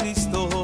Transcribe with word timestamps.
Cristo. 0.00 0.59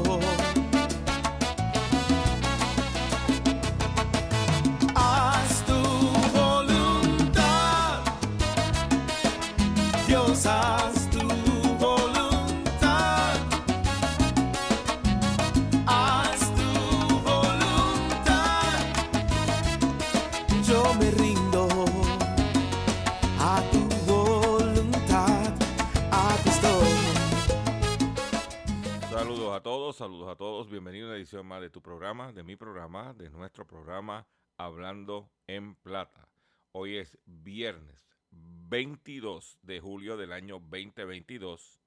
Más 31.33 31.61
de 31.61 31.69
tu 31.69 31.81
programa, 31.81 32.31
de 32.31 32.41
mi 32.41 32.55
programa, 32.55 33.13
de 33.13 33.29
nuestro 33.29 33.67
programa 33.67 34.25
Hablando 34.55 35.29
en 35.45 35.75
Plata. 35.75 36.29
Hoy 36.71 36.95
es 36.95 37.17
viernes 37.25 38.15
22 38.31 39.59
de 39.61 39.81
julio 39.81 40.15
del 40.15 40.31
año 40.31 40.59
2022 40.59 41.81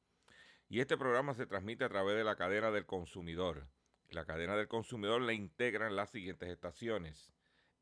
y 0.69 0.81
este 0.81 0.99
programa 0.99 1.33
se 1.33 1.47
transmite 1.47 1.85
a 1.85 1.89
través 1.89 2.17
de 2.17 2.25
la 2.25 2.37
cadena 2.37 2.71
del 2.71 2.85
consumidor. 2.85 3.67
La 4.11 4.27
cadena 4.27 4.57
del 4.57 4.69
consumidor 4.69 5.23
la 5.23 5.33
integran 5.33 5.97
las 5.97 6.11
siguientes 6.11 6.51
estaciones. 6.51 7.33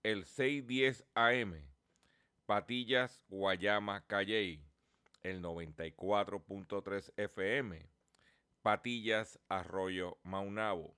El 0.04 0.26
610 0.26 1.06
AM, 1.14 1.54
Patillas, 2.46 3.20
Guayama, 3.28 4.06
Calley. 4.06 4.64
El 5.24 5.42
94.3 5.42 7.12
FM, 7.16 7.90
Patillas, 8.62 9.40
Arroyo, 9.48 10.18
Maunabo, 10.22 10.97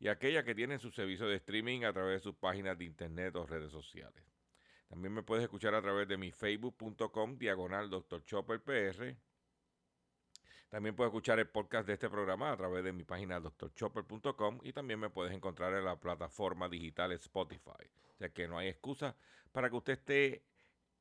y 0.00 0.08
aquellas 0.08 0.44
que 0.44 0.54
tienen 0.54 0.78
su 0.78 0.90
servicio 0.90 1.28
de 1.28 1.36
streaming 1.36 1.84
a 1.84 1.92
través 1.92 2.20
de 2.20 2.20
sus 2.20 2.34
páginas 2.34 2.76
de 2.78 2.86
internet 2.86 3.36
o 3.36 3.46
redes 3.46 3.70
sociales. 3.70 4.24
También 4.88 5.12
me 5.12 5.22
puedes 5.22 5.44
escuchar 5.44 5.74
a 5.74 5.82
través 5.82 6.08
de 6.08 6.16
mi 6.16 6.32
facebook.com 6.32 7.36
diagonal 7.36 7.90
Dr. 7.90 8.24
Chopper 8.24 8.62
PR. 8.62 9.14
También 10.70 10.96
puedes 10.96 11.10
escuchar 11.10 11.38
el 11.38 11.48
podcast 11.48 11.86
de 11.86 11.92
este 11.92 12.08
programa 12.08 12.50
a 12.50 12.56
través 12.56 12.82
de 12.82 12.92
mi 12.92 13.04
página 13.04 13.40
drchopper.com 13.40 14.60
y 14.62 14.72
también 14.72 14.98
me 14.98 15.10
puedes 15.10 15.34
encontrar 15.34 15.74
en 15.74 15.84
la 15.84 16.00
plataforma 16.00 16.68
digital 16.68 17.12
Spotify. 17.12 17.84
O 18.14 18.16
sea 18.16 18.30
que 18.30 18.48
no 18.48 18.56
hay 18.56 18.68
excusa 18.68 19.16
para 19.52 19.68
que 19.68 19.76
usted 19.76 19.92
esté 19.92 20.44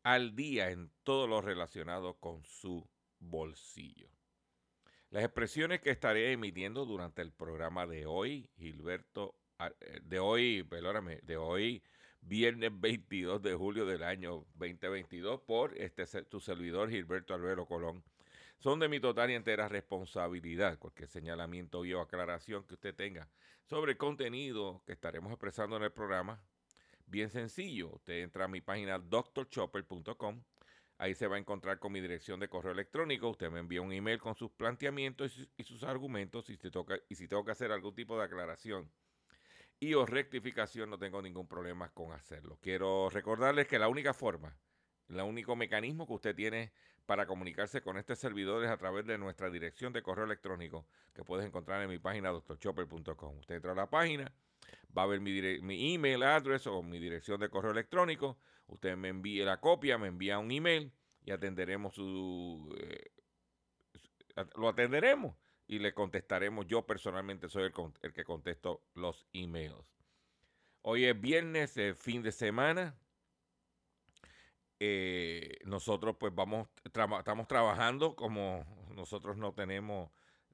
al 0.04 0.36
día 0.36 0.72
en 0.72 0.92
todo 1.04 1.26
lo 1.26 1.42
relacionado 1.42 2.20
con 2.20 2.44
su 2.44 2.88
bolsillo. 3.20 4.10
Las 5.12 5.24
expresiones 5.24 5.82
que 5.82 5.90
estaré 5.90 6.32
emitiendo 6.32 6.86
durante 6.86 7.24
el 7.24 7.32
programa 7.32 7.88
de 7.88 8.06
hoy, 8.06 8.48
Gilberto, 8.60 9.34
ah, 9.58 9.72
eh, 9.80 10.02
de 10.04 10.20
hoy, 10.20 10.62
perdóname, 10.62 11.20
de 11.24 11.36
hoy, 11.36 11.82
viernes 12.22 12.70
22 12.80 13.42
de 13.42 13.56
julio 13.56 13.88
del 13.88 14.04
año 14.04 14.46
2022, 14.56 15.42
por 15.42 15.76
este 15.80 16.06
tu 16.26 16.40
servidor 16.40 16.92
Gilberto 16.92 17.34
Albero 17.34 17.66
Colón, 17.66 18.04
son 18.60 18.80
de 18.80 18.88
mi 18.88 19.00
total 19.00 19.32
y 19.32 19.34
entera 19.34 19.68
responsabilidad. 19.68 20.78
Cualquier 20.78 21.10
señalamiento 21.10 21.80
o 21.80 22.02
aclaración 22.02 22.64
que 22.66 22.76
usted 22.76 22.94
tenga 22.94 23.28
sobre 23.66 23.94
el 23.94 23.98
contenido 23.98 24.84
que 24.86 24.94
estaremos 24.94 25.32
expresando 25.32 25.78
en 25.78 25.84
el 25.84 25.92
programa, 25.92 26.40
bien 27.08 27.32
sencillo. 27.32 27.96
Usted 27.96 28.22
entra 28.22 28.46
a 28.46 28.48
mi 28.48 28.62
página 28.62 29.00
drchopper.com. 29.00 30.44
Ahí 31.00 31.16
se 31.16 31.28
va 31.28 31.38
a 31.38 31.40
encontrar 31.40 31.80
con 31.80 31.94
mi 31.94 32.02
dirección 32.02 32.42
de 32.42 32.50
correo 32.50 32.74
electrónico. 32.74 33.30
Usted 33.30 33.50
me 33.50 33.60
envía 33.60 33.82
un 33.82 33.94
email 33.94 34.20
con 34.20 34.36
sus 34.36 34.52
planteamientos 34.52 35.50
y 35.58 35.64
sus, 35.64 35.84
argumentos 35.84 36.50
y, 36.50 36.58
si 36.58 36.70
toca, 36.70 37.00
y 37.08 37.16
si 37.16 37.26
tengo 37.30 37.46
que 37.46 37.52
hacer 37.52 37.72
algún 37.72 37.96
tipo 37.96 38.18
de 38.18 38.26
aclaración 38.26 38.92
y 39.80 39.94
o 39.94 40.06
rectificación, 40.06 40.90
no 40.90 41.00
tengo 41.00 41.22
ningún 41.22 41.48
problema 41.48 41.90
con 41.94 42.12
hacerlo. 42.12 42.60
Quiero 42.62 43.10
recordarles 43.10 43.66
que 43.66 43.80
la 43.80 43.88
única 43.88 44.14
forma, 44.14 44.58
el 45.08 45.22
único 45.22 45.56
mecanismo 45.56 46.06
que 46.06 46.14
usted 46.14 46.36
tiene 46.36 46.74
para 47.06 47.26
comunicarse 47.26 47.82
con 47.82 47.98
este 47.98 48.18
servidor 48.18 48.66
es 48.66 48.70
a 48.70 48.78
través 48.78 49.06
de 49.06 49.18
nuestra 49.18 49.50
dirección 49.50 49.94
de 49.94 50.02
correo 50.02 50.26
electrónico 50.26 50.86
que 51.14 51.24
puedes 51.24 51.46
encontrar 51.46 51.82
en 51.82 51.90
mi 51.90 51.98
página 51.98 52.30
drchopper.com. 52.32 53.38
Usted 53.38 53.56
entra 53.56 53.72
a 53.72 53.76
la 53.76 53.90
página, 53.90 54.34
va 54.96 55.04
a 55.04 55.08
ver 55.08 55.22
mi, 55.22 55.62
mi 55.62 55.96
email 55.96 56.24
address 56.24 56.68
o 56.68 56.84
mi 56.84 57.00
dirección 57.00 57.40
de 57.40 57.50
correo 57.50 57.72
electrónico. 57.72 58.38
Usted 58.70 58.96
me 58.96 59.10
envíe 59.10 59.44
la 59.44 59.60
copia, 59.60 59.98
me 59.98 60.08
envía 60.08 60.40
un 60.40 60.52
email 60.52 60.92
y 61.26 61.32
atenderemos 61.32 61.96
su... 61.96 62.76
eh, 62.80 63.12
lo 64.56 64.70
atenderemos 64.70 65.36
y 65.68 65.80
le 65.80 65.94
contestaremos. 65.94 66.68
Yo 66.68 66.86
personalmente 66.86 67.50
soy 67.50 67.72
el, 68.02 68.14
que 68.14 68.24
contesto 68.24 68.82
los 68.94 69.28
emails. 69.34 69.76
Hoy 70.82 71.06
es 71.06 71.20
viernes, 71.20 71.76
eh, 71.78 71.94
fin 71.94 72.24
de 72.24 72.32
semana. 72.32 72.96
Eh, 74.80 75.58
nosotros 75.66 76.16
pues 76.20 76.34
vamos, 76.34 76.70
estamos 76.84 77.48
trabajando 77.48 78.16
como 78.16 78.66
nosotros 78.92 79.36
no 79.36 79.54
tenemos 79.54 80.10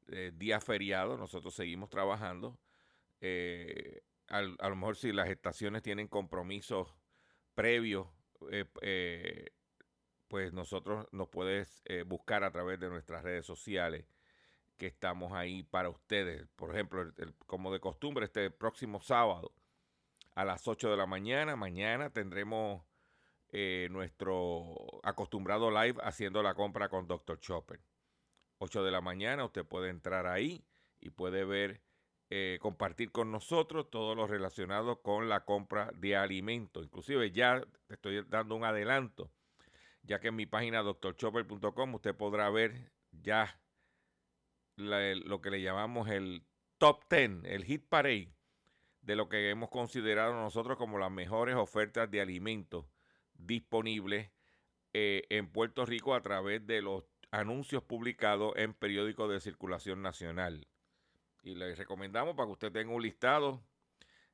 eh, 0.07 0.31
día 0.35 0.59
feriado, 0.59 1.15
nosotros 1.17 1.53
seguimos 1.53 1.89
trabajando. 1.89 2.57
A 4.27 4.41
lo 4.41 4.75
mejor 4.75 4.95
si 4.97 5.11
las 5.11 5.29
estaciones 5.29 5.81
tienen 5.81 6.07
compromisos 6.07 6.93
previo, 7.55 8.13
eh, 8.51 8.65
eh, 8.81 9.51
pues 10.27 10.53
nosotros 10.53 11.07
nos 11.11 11.29
puedes 11.29 11.81
eh, 11.85 12.03
buscar 12.03 12.43
a 12.43 12.51
través 12.51 12.79
de 12.79 12.89
nuestras 12.89 13.23
redes 13.23 13.45
sociales 13.45 14.05
que 14.77 14.87
estamos 14.87 15.33
ahí 15.33 15.63
para 15.63 15.89
ustedes. 15.89 16.47
Por 16.55 16.71
ejemplo, 16.71 17.11
como 17.47 17.71
de 17.71 17.79
costumbre, 17.79 18.25
este 18.25 18.51
próximo 18.51 19.01
sábado 19.01 19.53
a 20.35 20.43
las 20.43 20.67
8 20.67 20.91
de 20.91 20.97
la 20.97 21.05
mañana, 21.05 21.55
mañana 21.55 22.09
tendremos 22.11 22.83
eh, 23.49 23.87
nuestro 23.89 24.75
acostumbrado 25.03 25.71
live 25.71 26.01
haciendo 26.03 26.43
la 26.43 26.55
compra 26.55 26.89
con 26.89 27.07
Dr. 27.07 27.39
Chopper. 27.39 27.79
8 28.57 28.83
de 28.83 28.91
la 28.91 29.01
mañana, 29.01 29.45
usted 29.45 29.65
puede 29.65 29.89
entrar 29.89 30.27
ahí 30.27 30.65
y 30.99 31.09
puede 31.09 31.45
ver, 31.45 31.81
eh, 32.29 32.57
compartir 32.59 33.11
con 33.11 33.31
nosotros 33.31 33.89
todo 33.89 34.15
lo 34.15 34.25
relacionado 34.25 35.01
con 35.01 35.29
la 35.29 35.45
compra 35.45 35.91
de 35.95 36.15
alimentos. 36.15 36.83
Inclusive 36.83 37.31
ya 37.31 37.61
te 37.87 37.93
estoy 37.93 38.23
dando 38.27 38.55
un 38.55 38.63
adelanto, 38.63 39.31
ya 40.03 40.19
que 40.19 40.29
en 40.29 40.35
mi 40.35 40.45
página 40.45 40.81
drchopper.com 40.81 41.95
usted 41.95 42.15
podrá 42.15 42.49
ver 42.49 42.91
ya 43.11 43.59
lo 44.75 45.41
que 45.41 45.51
le 45.51 45.61
llamamos 45.61 46.09
el 46.09 46.43
top 46.77 47.03
10, 47.09 47.45
el 47.45 47.63
hit 47.63 47.87
parade 47.87 48.33
de 49.01 49.15
lo 49.15 49.29
que 49.29 49.49
hemos 49.49 49.69
considerado 49.69 50.33
nosotros 50.33 50.77
como 50.77 50.97
las 50.97 51.11
mejores 51.11 51.55
ofertas 51.55 52.09
de 52.09 52.21
alimentos 52.21 52.85
disponibles 53.35 54.31
eh, 54.93 55.23
en 55.29 55.51
Puerto 55.51 55.85
Rico 55.85 56.15
a 56.15 56.21
través 56.21 56.65
de 56.65 56.81
los 56.81 57.03
anuncios 57.29 57.83
publicados 57.83 58.53
en 58.55 58.73
periódicos 58.73 59.29
de 59.29 59.39
circulación 59.39 60.01
nacional. 60.01 60.67
Y 61.45 61.53
les 61.55 61.77
recomendamos 61.77 62.35
para 62.35 62.47
que 62.47 62.53
usted 62.53 62.71
tenga 62.71 62.91
un 62.91 63.03
listado 63.03 63.63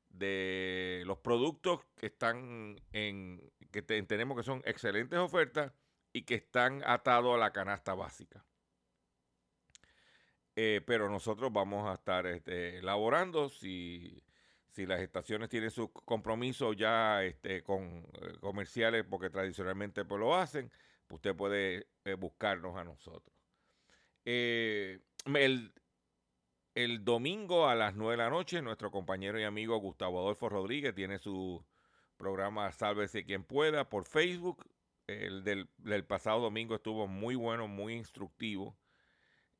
de 0.08 1.02
los 1.06 1.18
productos 1.18 1.84
que 1.96 2.06
están 2.06 2.76
en, 2.92 3.52
que 3.70 3.82
te- 3.82 4.02
tenemos 4.04 4.36
que 4.36 4.42
son 4.42 4.62
excelentes 4.64 5.18
ofertas 5.18 5.72
y 6.14 6.22
que 6.22 6.34
están 6.36 6.82
atados 6.86 7.34
a 7.34 7.38
la 7.38 7.52
canasta 7.52 7.92
básica. 7.94 8.46
Eh, 10.56 10.80
pero 10.86 11.10
nosotros 11.10 11.52
vamos 11.52 11.86
a 11.88 11.94
estar 11.94 12.26
este, 12.26 12.78
elaborando 12.78 13.50
si, 13.50 14.22
si 14.70 14.86
las 14.86 15.00
estaciones 15.00 15.50
tienen 15.50 15.70
sus 15.70 15.90
compromisos 15.92 16.76
ya 16.76 17.22
este, 17.24 17.62
con 17.62 18.06
eh, 18.22 18.38
comerciales, 18.40 19.04
porque 19.08 19.28
tradicionalmente 19.30 20.04
pues 20.06 20.18
lo 20.18 20.34
hacen, 20.34 20.70
pues 21.06 21.18
usted 21.18 21.36
puede 21.36 21.88
eh, 22.04 22.14
buscarnos 22.14 22.76
a 22.76 22.84
nosotros. 22.84 23.34
El, 24.24 25.72
el 26.74 27.04
domingo 27.04 27.68
a 27.68 27.74
las 27.74 27.94
9 27.94 28.12
de 28.12 28.16
la 28.16 28.30
noche, 28.30 28.62
nuestro 28.62 28.90
compañero 28.90 29.38
y 29.38 29.44
amigo 29.44 29.76
Gustavo 29.76 30.20
Adolfo 30.20 30.48
Rodríguez 30.48 30.94
tiene 30.94 31.18
su 31.18 31.64
programa 32.16 32.72
Sálvese 32.72 33.24
quien 33.24 33.44
pueda 33.44 33.88
por 33.88 34.06
Facebook. 34.06 34.64
El 35.06 35.44
del, 35.44 36.04
pasado 36.06 36.40
domingo 36.40 36.76
estuvo 36.76 37.06
muy 37.06 37.34
bueno, 37.34 37.68
muy 37.68 37.94
instructivo. 37.94 38.78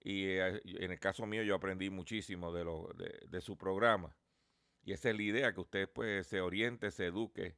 Y 0.00 0.24
eh, 0.26 0.60
en 0.64 0.90
el 0.90 0.98
caso 0.98 1.26
mío 1.26 1.42
yo 1.42 1.54
aprendí 1.54 1.90
muchísimo 1.90 2.52
de, 2.52 2.64
lo, 2.64 2.88
de, 3.28 3.40
su 3.40 3.56
programa. 3.56 4.16
Y 4.84 4.92
esa 4.92 5.10
es 5.10 5.16
la 5.16 5.22
idea, 5.22 5.52
que 5.52 5.60
usted 5.60 5.88
pues, 5.92 6.26
se 6.26 6.40
oriente, 6.40 6.90
se 6.90 7.06
eduque 7.06 7.56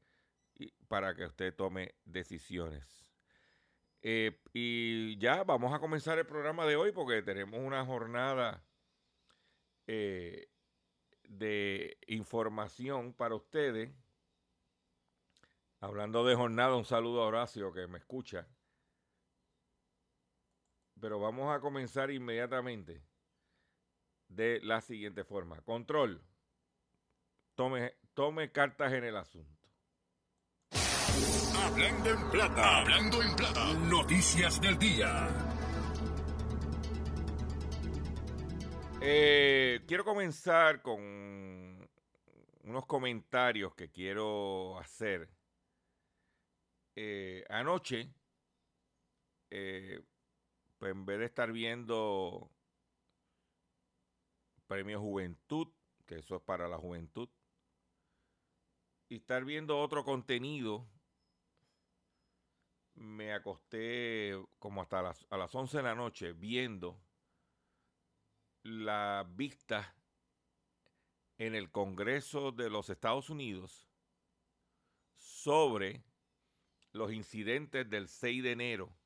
para 0.89 1.15
que 1.15 1.25
usted 1.25 1.55
tome 1.55 1.95
decisiones. 2.05 3.13
Eh, 4.03 4.39
y 4.53 5.17
ya 5.19 5.45
vamos 5.45 5.73
a 5.73 5.79
comenzar 5.79 6.19
el 6.19 6.27
programa 6.27 6.67
de 6.67 6.77
hoy 6.77 6.93
porque 6.93 7.23
tenemos 7.23 7.61
una 7.61 7.85
jornada 7.87 8.64
eh, 9.87 10.49
de 11.29 11.99
información 12.07 13.13
para 13.13 13.35
ustedes. 13.35 13.91
Hablando 15.81 16.25
de 16.25 16.35
jornada, 16.35 16.77
un 16.77 16.85
saludo 16.85 17.23
a 17.23 17.27
Horacio 17.27 17.73
que 17.73 17.87
me 17.87 17.99
escucha. 17.99 18.47
Pero 21.01 21.21
vamos 21.21 21.55
a 21.55 21.61
comenzar 21.61 22.11
inmediatamente 22.11 23.03
de 24.29 24.61
la 24.63 24.81
siguiente 24.81 25.25
forma. 25.25 25.61
Control. 25.61 26.23
Tome, 27.55 27.95
tome 28.15 28.51
cartas 28.51 28.93
en 28.93 29.05
el 29.05 29.17
asunto. 29.17 29.69
Hablando 31.57 32.11
en 32.11 32.31
plata. 32.31 32.79
Hablando 32.81 33.23
en 33.23 33.37
plata. 33.37 33.75
Noticias 33.75 34.61
del 34.61 34.79
día. 34.79 35.54
Eh, 39.07 39.85
quiero 39.87 40.03
comenzar 40.03 40.81
con 40.81 40.99
unos 42.63 42.87
comentarios 42.87 43.75
que 43.75 43.91
quiero 43.91 44.79
hacer. 44.79 45.29
Eh, 46.97 47.45
anoche, 47.51 48.11
eh, 49.51 50.01
pues 50.79 50.93
en 50.93 51.05
vez 51.05 51.19
de 51.19 51.27
estar 51.27 51.53
viendo 51.53 52.51
Premio 54.67 54.99
Juventud, 54.99 55.69
que 56.07 56.21
eso 56.21 56.37
es 56.37 56.43
para 56.43 56.67
la 56.67 56.79
juventud, 56.79 57.29
y 59.11 59.17
estar 59.17 59.45
viendo 59.45 59.79
otro 59.81 60.03
contenido, 60.03 60.89
me 62.95 63.35
acosté 63.35 64.33
como 64.59 64.81
hasta 64.81 65.03
las, 65.03 65.27
a 65.29 65.37
las 65.37 65.55
11 65.55 65.77
de 65.77 65.83
la 65.83 65.95
noche 65.95 66.33
viendo 66.33 67.04
la 68.65 69.27
vista 69.29 69.95
en 71.37 71.55
el 71.55 71.71
Congreso 71.71 72.51
de 72.51 72.71
los 72.71 72.89
Estados 72.89 73.29
Unidos 73.29 73.87
sobre 75.19 76.03
los 76.93 77.13
incidentes 77.13 77.89
del 77.91 78.09
6 78.09 78.43
de 78.43 78.53
enero 78.53 78.97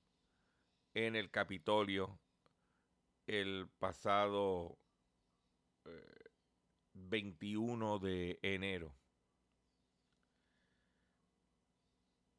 en 0.94 1.16
el 1.16 1.31
Capitolio 1.31 2.20
el 3.26 3.69
pasado 3.78 4.78
eh, 5.84 6.31
21 6.93 7.99
de 7.99 8.38
enero, 8.43 8.94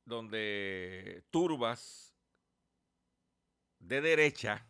donde 0.05 1.25
turbas 1.29 2.15
de 3.79 4.01
derecha 4.01 4.68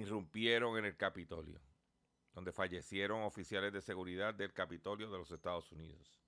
irrumpieron 0.00 0.78
en 0.78 0.84
el 0.84 0.96
Capitolio, 0.96 1.60
donde 2.32 2.52
fallecieron 2.52 3.22
oficiales 3.22 3.72
de 3.72 3.80
seguridad 3.80 4.34
del 4.34 4.52
Capitolio 4.52 5.10
de 5.10 5.18
los 5.18 5.30
Estados 5.30 5.70
Unidos. 5.72 6.20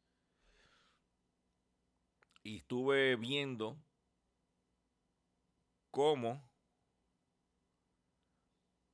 Y 2.43 2.59
estuve 2.59 3.17
viendo 3.17 3.77
cómo 5.91 6.49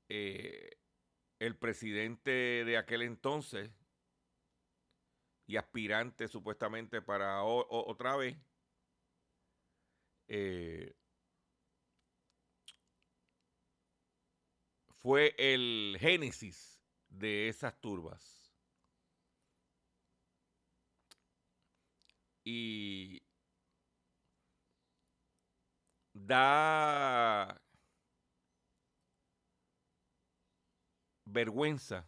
eh, 0.08 0.78
el 1.38 1.56
presidente 1.56 2.30
de 2.64 2.76
aquel 2.78 3.02
entonces 3.02 3.70
y 5.46 5.56
aspirante 5.56 6.28
supuestamente 6.28 7.02
para 7.02 7.42
otra 7.42 8.16
vez, 8.16 8.38
eh, 10.28 10.94
fue 15.02 15.35
el 15.37 15.97
génesis 16.00 16.80
de 17.09 17.49
esas 17.49 17.78
turbas. 17.80 18.52
Y 22.44 23.23
da 26.12 27.61
vergüenza 31.25 32.06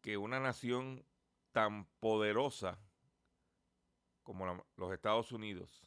que 0.00 0.16
una 0.16 0.40
nación 0.40 1.04
tan 1.52 1.86
poderosa 2.00 2.78
como 4.22 4.66
los 4.76 4.92
Estados 4.92 5.32
Unidos 5.32 5.86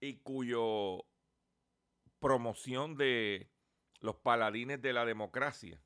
y 0.00 0.18
cuyo 0.18 1.04
promoción 2.24 2.96
de 2.96 3.50
los 4.00 4.16
paladines 4.16 4.80
de 4.80 4.94
la 4.94 5.04
democracia 5.04 5.78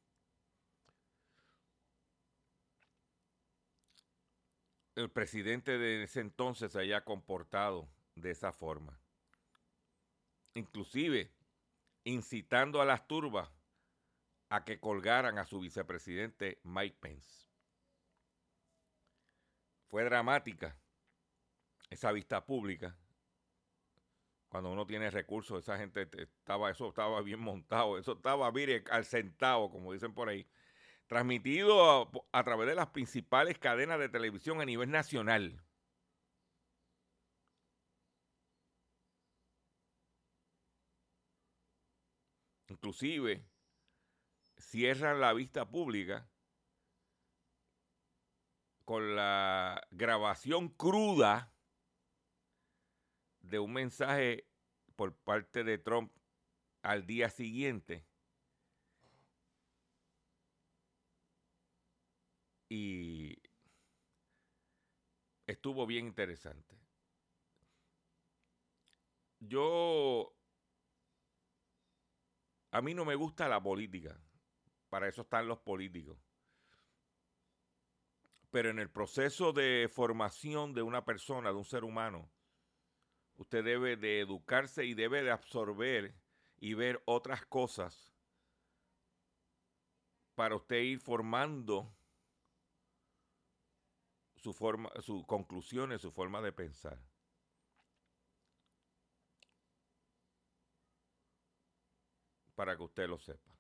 el 4.95 5.11
presidente 5.11 5.79
de 5.79 6.05
ese 6.05 6.21
entonces 6.21 6.71
se 6.71 6.79
haya 6.79 7.05
comportado 7.05 7.89
de 8.15 8.31
esa 8.31 8.53
forma. 8.53 9.01
Inclusive 10.55 11.33
incitando 12.05 12.81
a 12.81 12.85
las 12.85 13.09
turbas 13.09 13.51
a 14.49 14.65
que 14.65 14.79
colgaran 14.79 15.39
a 15.39 15.45
su 15.45 15.59
vicepresidente 15.59 16.61
Mike 16.63 16.99
Pence. 17.01 17.49
Fue 19.89 20.05
dramática 20.05 20.79
esa 21.91 22.13
vista 22.13 22.47
pública. 22.47 22.97
Cuando 24.49 24.71
uno 24.73 24.87
tiene 24.87 25.11
recursos, 25.11 25.59
esa 25.63 25.77
gente 25.79 26.07
te- 26.07 26.23
estaba, 26.23 26.71
eso 26.71 26.89
estaba 26.89 27.21
bien 27.23 27.41
montado, 27.41 27.99
eso 27.99 28.13
estaba, 28.13 28.51
al 28.91 29.05
centavo, 29.05 29.71
como 29.71 29.93
dicen 29.93 30.15
por 30.15 30.29
ahí. 30.29 30.49
transmitido 31.09 32.03
a, 32.33 32.39
a 32.41 32.45
través 32.45 32.69
de 32.69 32.77
las 32.77 32.89
principales 32.89 33.59
cadenas 33.59 33.99
de 34.01 34.09
televisión 34.11 34.61
a 34.61 34.67
nivel 34.67 34.91
nacional. 34.91 35.63
Inclusive 42.69 43.45
cierran 44.59 45.21
la 45.21 45.33
vista 45.33 45.71
pública 45.71 46.31
con 48.85 49.15
la 49.17 49.87
grabación 49.91 50.69
cruda 50.71 51.53
de 53.49 53.59
un 53.59 53.73
mensaje 53.73 54.47
por 54.97 55.15
parte 55.15 55.65
de 55.65 55.79
Trump 55.79 56.13
al 56.83 57.07
día 57.07 57.31
siguiente. 57.31 58.07
Y 62.69 63.41
estuvo 65.47 65.87
bien 65.87 66.07
interesante. 66.07 66.79
Yo, 69.41 70.35
a 72.73 72.83
mí 72.83 72.93
no 72.93 73.05
me 73.05 73.15
gusta 73.15 73.49
la 73.49 73.63
política, 73.63 74.21
para 74.89 75.09
eso 75.09 75.23
están 75.23 75.49
los 75.49 75.61
políticos. 75.61 76.19
Pero 78.51 78.71
en 78.71 78.79
el 78.79 78.91
proceso 78.91 79.53
de 79.53 79.89
formación 79.93 80.75
de 80.75 80.83
una 80.83 81.05
persona, 81.05 81.51
de 81.51 81.57
un 81.57 81.65
ser 81.65 81.85
humano, 81.85 82.31
usted 83.39 83.65
debe 83.65 83.97
de 83.97 84.21
educarse 84.21 84.85
y 84.85 84.95
debe 84.95 85.23
de 85.23 85.31
absorber 85.31 86.15
y 86.59 86.75
ver 86.75 87.01
otras 87.07 87.47
cosas 87.47 88.13
para 90.35 90.57
usted 90.57 90.77
ir 90.77 91.01
formando 91.01 91.93
su 94.37 94.53
forma, 94.53 94.91
sus 95.01 95.25
conclusiones, 95.27 96.01
su 96.01 96.13
forma 96.13 96.41
de 96.43 96.53
pensar. 96.53 96.99
Para 102.55 102.77
que 102.77 102.83
usted 102.83 103.09
lo 103.09 103.19
sepa. 103.19 103.57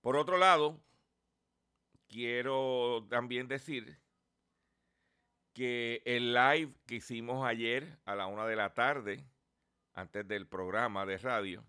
Por 0.00 0.16
otro 0.16 0.38
lado, 0.38 0.80
quiero 2.08 3.06
también 3.10 3.48
decir 3.48 3.98
que 5.58 6.02
el 6.04 6.34
live 6.34 6.72
que 6.86 6.94
hicimos 6.94 7.44
ayer 7.44 7.98
a 8.04 8.14
la 8.14 8.28
una 8.28 8.46
de 8.46 8.54
la 8.54 8.74
tarde, 8.74 9.24
antes 9.92 10.26
del 10.28 10.46
programa 10.46 11.04
de 11.04 11.18
radio, 11.18 11.64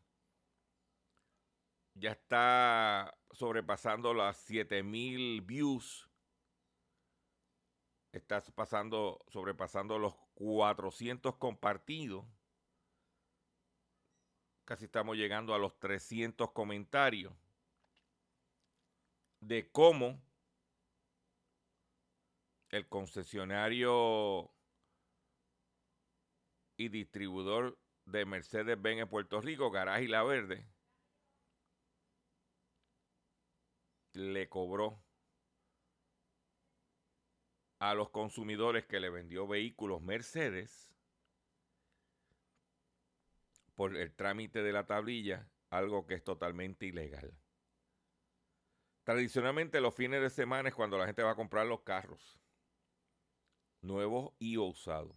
ya 1.95 2.11
está 2.11 3.17
sobrepasando 3.31 4.13
las 4.13 4.37
7000 4.37 5.41
views. 5.41 6.07
Está 8.11 8.43
pasando, 8.53 9.25
sobrepasando 9.27 9.97
los 9.97 10.13
400 10.35 11.37
compartidos. 11.37 12.27
Casi 14.65 14.85
estamos 14.85 15.17
llegando 15.17 15.55
a 15.55 15.57
los 15.57 15.79
300 15.79 16.51
comentarios 16.51 17.33
de 19.39 19.67
cómo 19.71 20.21
el 22.69 22.87
concesionario 22.87 24.51
y 26.77 26.89
distribuidor 26.89 27.79
de 28.05 28.25
Mercedes-Benz 28.25 29.01
en 29.01 29.09
Puerto 29.09 29.41
Rico, 29.41 29.71
Garaje 29.71 30.07
La 30.07 30.23
Verde, 30.23 30.67
le 34.13 34.49
cobró 34.49 35.03
a 37.79 37.93
los 37.93 38.09
consumidores 38.09 38.85
que 38.85 38.99
le 38.99 39.09
vendió 39.09 39.47
vehículos 39.47 40.01
Mercedes 40.01 40.89
por 43.75 43.95
el 43.95 44.13
trámite 44.13 44.61
de 44.61 44.73
la 44.73 44.85
tablilla, 44.85 45.49
algo 45.69 46.05
que 46.05 46.15
es 46.15 46.23
totalmente 46.23 46.85
ilegal. 46.85 47.33
Tradicionalmente 49.03 49.79
los 49.79 49.95
fines 49.95 50.21
de 50.21 50.29
semana 50.29 50.69
es 50.69 50.75
cuando 50.75 50.97
la 50.97 51.05
gente 51.05 51.23
va 51.23 51.31
a 51.31 51.35
comprar 51.35 51.65
los 51.65 51.81
carros, 51.81 52.39
nuevos 53.81 54.33
y 54.39 54.57
usados. 54.57 55.15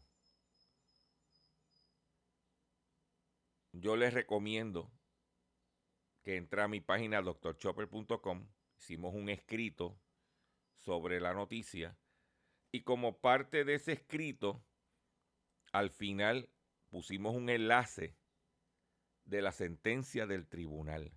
Yo 3.73 3.97
les 3.97 4.13
recomiendo 4.13 4.93
que 6.23 6.37
entre 6.37 6.63
a 6.63 6.69
mi 6.69 6.81
página 6.81 7.23
doctorchopper.com. 7.23 8.49
Hicimos 8.77 9.15
un 9.15 9.29
escrito 9.29 9.99
sobre 10.77 11.21
la 11.21 11.35
noticia 11.35 11.97
y 12.71 12.83
como 12.83 13.21
parte 13.21 13.65
de 13.65 13.75
ese 13.75 13.93
escrito, 13.93 14.65
al 15.73 15.91
final 15.91 16.51
pusimos 16.91 17.35
un 17.35 17.49
enlace 17.49 18.17
de 19.25 19.41
la 19.41 19.53
sentencia 19.53 20.27
del 20.27 20.49
tribunal 20.49 21.13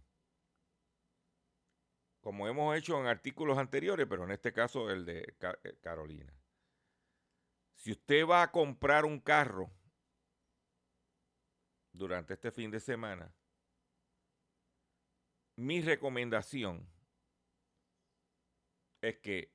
como 2.26 2.48
hemos 2.48 2.76
hecho 2.76 3.00
en 3.00 3.06
artículos 3.06 3.60
anteriores, 3.60 4.08
pero 4.10 4.24
en 4.24 4.32
este 4.32 4.52
caso 4.52 4.90
el 4.90 5.06
de 5.06 5.36
eh, 5.64 5.78
Carolina. 5.80 6.34
Si 7.86 7.92
usted 7.92 8.26
va 8.26 8.42
a 8.42 8.52
comprar 8.52 9.06
un 9.06 9.20
carro 9.20 9.70
durante 11.94 12.34
este 12.34 12.52
fin 12.52 12.72
de 12.72 12.80
semana, 12.80 13.32
mi 15.56 15.82
recomendación 15.82 16.90
es 19.02 19.20
que 19.20 19.54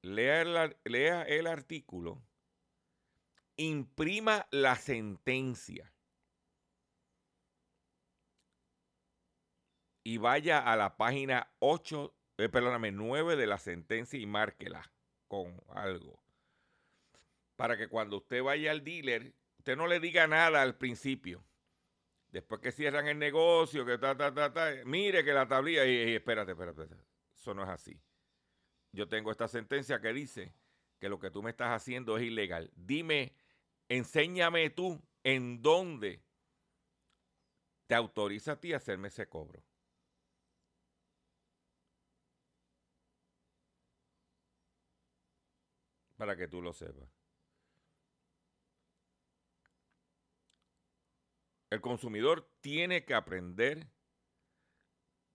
lea 0.00 0.42
el, 0.42 1.46
artículo, 1.48 2.22
imprima 3.56 4.46
la 4.52 4.76
sentencia 4.76 5.92
y 10.04 10.18
vaya 10.18 10.60
a 10.60 10.76
la 10.76 10.96
página 10.96 11.52
8, 11.58 12.14
eh, 12.38 12.48
perdóname, 12.48 12.92
9 12.92 13.34
de 13.34 13.46
la 13.48 13.58
sentencia 13.58 14.20
y 14.20 14.26
márquela 14.26 14.88
con 15.26 15.60
algo. 15.70 16.25
Para 17.56 17.76
que 17.76 17.88
cuando 17.88 18.18
usted 18.18 18.42
vaya 18.42 18.70
al 18.70 18.84
dealer, 18.84 19.32
usted 19.58 19.76
no 19.76 19.86
le 19.86 19.98
diga 20.00 20.26
nada 20.26 20.62
al 20.62 20.76
principio. 20.76 21.44
Después 22.28 22.60
que 22.60 22.70
cierran 22.70 23.08
el 23.08 23.18
negocio, 23.18 23.86
que 23.86 23.98
ta, 23.98 24.16
ta, 24.16 24.32
ta, 24.32 24.52
ta, 24.52 24.72
mire 24.84 25.24
que 25.24 25.32
la 25.32 25.48
tablilla, 25.48 25.86
y, 25.86 26.14
espérate, 26.14 26.52
espérate, 26.52 26.82
espérate, 26.82 27.08
eso 27.34 27.54
no 27.54 27.62
es 27.62 27.68
así. 27.68 27.98
Yo 28.92 29.08
tengo 29.08 29.30
esta 29.30 29.48
sentencia 29.48 30.00
que 30.00 30.12
dice 30.12 30.52
que 30.98 31.08
lo 31.08 31.18
que 31.18 31.30
tú 31.30 31.42
me 31.42 31.50
estás 31.50 31.70
haciendo 31.70 32.16
es 32.16 32.24
ilegal. 32.24 32.70
Dime, 32.74 33.32
enséñame 33.88 34.70
tú 34.70 35.02
en 35.24 35.62
dónde 35.62 36.22
te 37.86 37.94
autoriza 37.94 38.52
a 38.52 38.60
ti 38.60 38.72
a 38.72 38.78
hacerme 38.78 39.08
ese 39.08 39.28
cobro. 39.28 39.62
para 46.16 46.36
que 46.36 46.48
tú 46.48 46.62
lo 46.62 46.72
sepas. 46.72 47.15
El 51.70 51.80
consumidor 51.80 52.48
tiene 52.60 53.04
que 53.04 53.14
aprender 53.14 53.90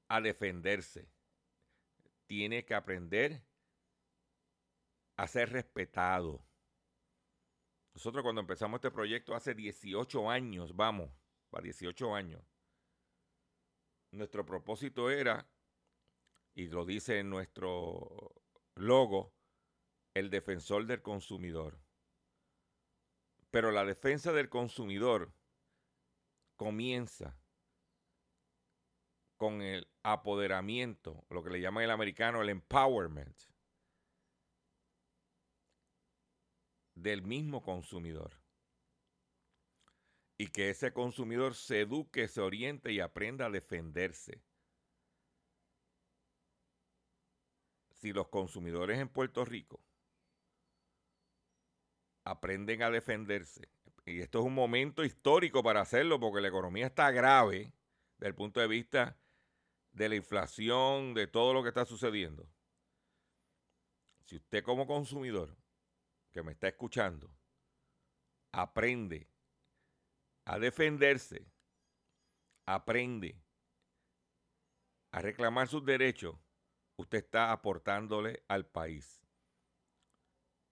a 0.07 0.21
defenderse. 0.21 1.09
Tiene 2.25 2.65
que 2.65 2.73
aprender 2.73 3.43
a 5.17 5.27
ser 5.27 5.51
respetado. 5.51 6.45
Nosotros 7.93 8.23
cuando 8.23 8.41
empezamos 8.41 8.77
este 8.77 8.91
proyecto 8.91 9.35
hace 9.35 9.53
18 9.53 10.29
años, 10.29 10.75
vamos, 10.75 11.11
para 11.49 11.63
18 11.63 12.15
años, 12.15 12.41
nuestro 14.11 14.45
propósito 14.45 15.09
era, 15.09 15.49
y 16.55 16.67
lo 16.67 16.85
dice 16.85 17.19
en 17.19 17.29
nuestro 17.29 18.33
logo, 18.75 19.33
el 20.13 20.29
defensor 20.29 20.85
del 20.85 21.01
consumidor. 21.01 21.79
Pero 23.49 23.71
la 23.71 23.83
defensa 23.83 24.31
del 24.31 24.49
consumidor 24.49 25.33
comienza 26.61 27.35
con 29.35 29.63
el 29.63 29.87
apoderamiento, 30.03 31.25
lo 31.31 31.43
que 31.43 31.49
le 31.49 31.59
llaman 31.59 31.85
el 31.85 31.89
americano 31.89 32.43
el 32.43 32.49
empowerment 32.49 33.35
del 36.93 37.23
mismo 37.23 37.63
consumidor. 37.63 38.39
Y 40.37 40.49
que 40.51 40.69
ese 40.69 40.93
consumidor 40.93 41.55
se 41.55 41.81
eduque, 41.81 42.27
se 42.27 42.41
oriente 42.41 42.91
y 42.91 42.99
aprenda 42.99 43.47
a 43.47 43.49
defenderse. 43.49 44.43
Si 47.89 48.13
los 48.13 48.27
consumidores 48.27 48.99
en 48.99 49.09
Puerto 49.09 49.43
Rico 49.45 49.83
aprenden 52.23 52.83
a 52.83 52.91
defenderse. 52.91 53.67
Y 54.05 54.19
esto 54.21 54.39
es 54.39 54.45
un 54.45 54.55
momento 54.55 55.03
histórico 55.03 55.63
para 55.63 55.81
hacerlo 55.81 56.19
porque 56.19 56.41
la 56.41 56.47
economía 56.47 56.87
está 56.87 57.11
grave 57.11 57.73
desde 58.17 58.29
el 58.29 58.35
punto 58.35 58.59
de 58.59 58.67
vista 58.67 59.17
de 59.91 60.09
la 60.09 60.15
inflación, 60.15 61.13
de 61.13 61.27
todo 61.27 61.53
lo 61.53 61.63
que 61.63 61.69
está 61.69 61.85
sucediendo. 61.85 62.47
si 64.25 64.37
usted 64.37 64.63
como 64.63 64.87
consumidor 64.87 65.57
que 66.31 66.41
me 66.41 66.53
está 66.53 66.69
escuchando 66.69 67.29
aprende 68.53 69.27
a 70.45 70.57
defenderse, 70.57 71.45
aprende 72.65 73.41
a 75.11 75.21
reclamar 75.21 75.67
sus 75.67 75.85
derechos, 75.85 76.35
usted 76.95 77.19
está 77.19 77.51
aportándole 77.51 78.43
al 78.47 78.65
país. 78.65 79.21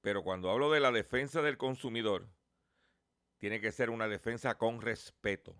Pero 0.01 0.24
cuando 0.24 0.50
hablo 0.50 0.71
de 0.71 0.79
la 0.79 0.91
defensa 0.91 1.41
del 1.41 1.57
consumidor, 1.57 2.29
tiene 3.39 3.60
que 3.60 3.72
ser 3.72 3.89
una 3.89 4.08
defensa 4.08 4.58
con 4.58 4.81
respeto. 4.81 5.55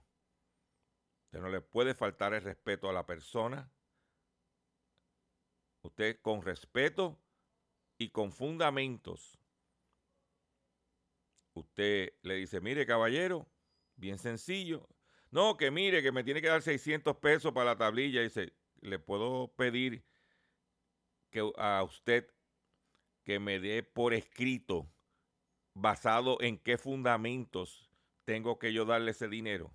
Usted 1.25 1.39
no 1.39 1.50
le 1.50 1.62
puede 1.62 1.95
faltar 1.95 2.33
el 2.33 2.41
respeto 2.41 2.89
a 2.89 2.93
la 2.93 3.05
persona. 3.05 3.71
Usted 5.81 6.19
con 6.21 6.41
respeto 6.41 7.19
y 7.98 8.09
con 8.09 8.31
fundamentos. 8.31 9.39
Usted 11.53 12.13
le 12.21 12.36
dice, 12.36 12.59
mire 12.62 12.86
caballero, 12.86 13.50
bien 13.95 14.19
sencillo. 14.19 14.88
No, 15.31 15.55
que 15.55 15.71
mire, 15.71 16.03
que 16.03 16.12
me 16.12 16.24
tiene 16.24 16.41
que 16.41 16.48
dar 16.48 16.62
600 16.62 17.17
pesos 17.17 17.53
para 17.53 17.71
la 17.71 17.77
tablilla. 17.77 18.21
Dice, 18.21 18.53
le 18.81 19.00
puedo 19.00 19.53
pedir 19.55 20.03
que 21.29 21.50
a 21.57 21.83
usted 21.83 22.27
que 23.24 23.39
me 23.39 23.59
dé 23.59 23.83
por 23.83 24.13
escrito, 24.13 24.91
basado 25.81 26.41
en 26.41 26.57
qué 26.57 26.77
fundamentos 26.77 27.89
tengo 28.25 28.59
que 28.59 28.74
yo 28.74 28.86
darle 28.86 29.12
ese 29.12 29.27
dinero. 29.27 29.74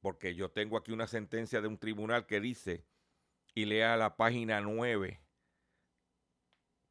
Porque 0.00 0.34
yo 0.34 0.50
tengo 0.50 0.76
aquí 0.76 0.92
una 0.92 1.06
sentencia 1.06 1.60
de 1.60 1.68
un 1.68 1.78
tribunal 1.78 2.26
que 2.26 2.40
dice, 2.40 2.86
y 3.54 3.64
lea 3.64 3.96
la 3.96 4.16
página 4.16 4.60
9, 4.60 5.20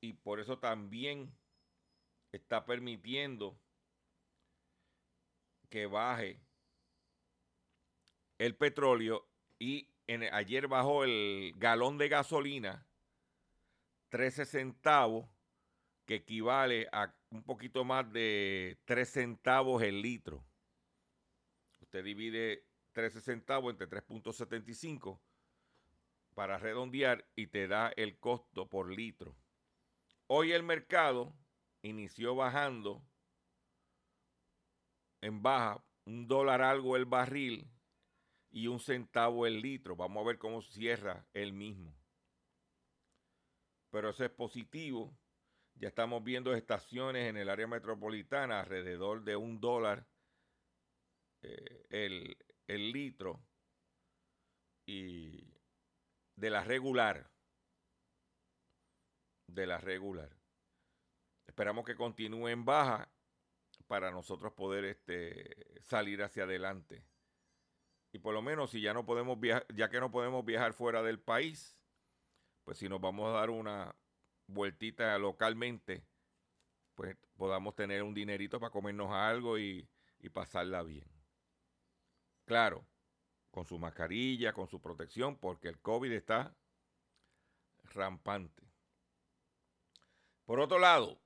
y 0.00 0.12
por 0.12 0.40
eso 0.40 0.58
también 0.58 1.32
está 2.32 2.66
permitiendo 2.66 3.56
que 5.70 5.86
baje 5.86 6.40
el 8.38 8.56
petróleo 8.56 9.24
y 9.60 9.88
ayer 10.32 10.66
bajó 10.66 11.04
el 11.04 11.52
galón 11.56 11.96
de 11.96 12.08
gasolina 12.08 12.84
13 14.08 14.44
centavos, 14.44 15.28
que 16.06 16.16
equivale 16.16 16.88
a 16.92 17.14
un 17.30 17.44
poquito 17.44 17.84
más 17.84 18.12
de 18.12 18.80
3 18.84 19.08
centavos 19.08 19.80
el 19.82 20.02
litro. 20.02 20.44
Usted 21.80 22.02
divide 22.02 22.66
13 22.92 23.20
centavos 23.20 23.70
entre 23.70 23.88
3.75 23.88 25.20
para 26.34 26.58
redondear 26.58 27.26
y 27.36 27.46
te 27.46 27.68
da 27.68 27.92
el 27.96 28.18
costo 28.18 28.68
por 28.68 28.90
litro. 28.92 29.36
Hoy 30.26 30.52
el 30.52 30.62
mercado 30.62 31.34
inició 31.82 32.34
bajando 32.34 33.02
en 35.20 35.42
baja 35.42 35.82
un 36.04 36.26
dólar 36.26 36.60
algo 36.60 36.96
el 36.96 37.06
barril 37.06 37.70
y 38.50 38.66
un 38.66 38.78
centavo 38.78 39.46
el 39.46 39.60
litro. 39.60 39.96
Vamos 39.96 40.22
a 40.22 40.26
ver 40.26 40.38
cómo 40.38 40.60
cierra 40.62 41.26
el 41.32 41.52
mismo. 41.52 41.94
Pero 43.90 44.10
eso 44.10 44.24
es 44.24 44.30
positivo. 44.30 45.16
Ya 45.76 45.88
estamos 45.88 46.22
viendo 46.22 46.54
estaciones 46.54 47.28
en 47.28 47.36
el 47.36 47.48
área 47.48 47.66
metropolitana 47.66 48.60
alrededor 48.60 49.22
de 49.24 49.36
un 49.36 49.60
dólar 49.60 50.06
eh, 51.42 51.86
el, 51.90 52.36
el 52.66 52.92
litro 52.92 53.42
y 54.86 55.53
de 56.36 56.50
la 56.50 56.64
regular. 56.64 57.30
De 59.46 59.66
la 59.66 59.78
regular. 59.78 60.30
Esperamos 61.46 61.84
que 61.84 61.96
continúe 61.96 62.48
en 62.48 62.64
baja 62.64 63.08
para 63.86 64.10
nosotros 64.10 64.52
poder 64.52 64.84
este, 64.84 65.80
salir 65.82 66.22
hacia 66.22 66.44
adelante. 66.44 67.04
Y 68.12 68.18
por 68.18 68.32
lo 68.32 68.42
menos 68.42 68.70
si 68.70 68.80
ya 68.80 68.94
no 68.94 69.04
podemos 69.04 69.38
viajar, 69.38 69.66
ya 69.74 69.88
que 69.90 70.00
no 70.00 70.10
podemos 70.10 70.44
viajar 70.44 70.72
fuera 70.72 71.02
del 71.02 71.20
país, 71.20 71.78
pues 72.64 72.78
si 72.78 72.88
nos 72.88 73.00
vamos 73.00 73.28
a 73.28 73.38
dar 73.38 73.50
una 73.50 73.94
vueltita 74.46 75.18
localmente, 75.18 76.06
pues 76.94 77.16
podamos 77.36 77.74
tener 77.74 78.02
un 78.02 78.14
dinerito 78.14 78.60
para 78.60 78.70
comernos 78.70 79.10
algo 79.12 79.58
y, 79.58 79.88
y 80.20 80.28
pasarla 80.28 80.82
bien. 80.82 81.08
Claro, 82.46 82.86
con 83.54 83.64
su 83.64 83.78
mascarilla, 83.78 84.52
con 84.52 84.66
su 84.66 84.80
protección, 84.80 85.36
porque 85.36 85.68
el 85.68 85.78
COVID 85.78 86.10
está 86.10 86.56
rampante. 87.84 88.64
Por 90.44 90.58
otro 90.58 90.80
lado, 90.80 91.20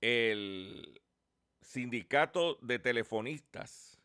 el 0.00 1.02
sindicato 1.60 2.54
de 2.62 2.78
telefonistas 2.78 4.02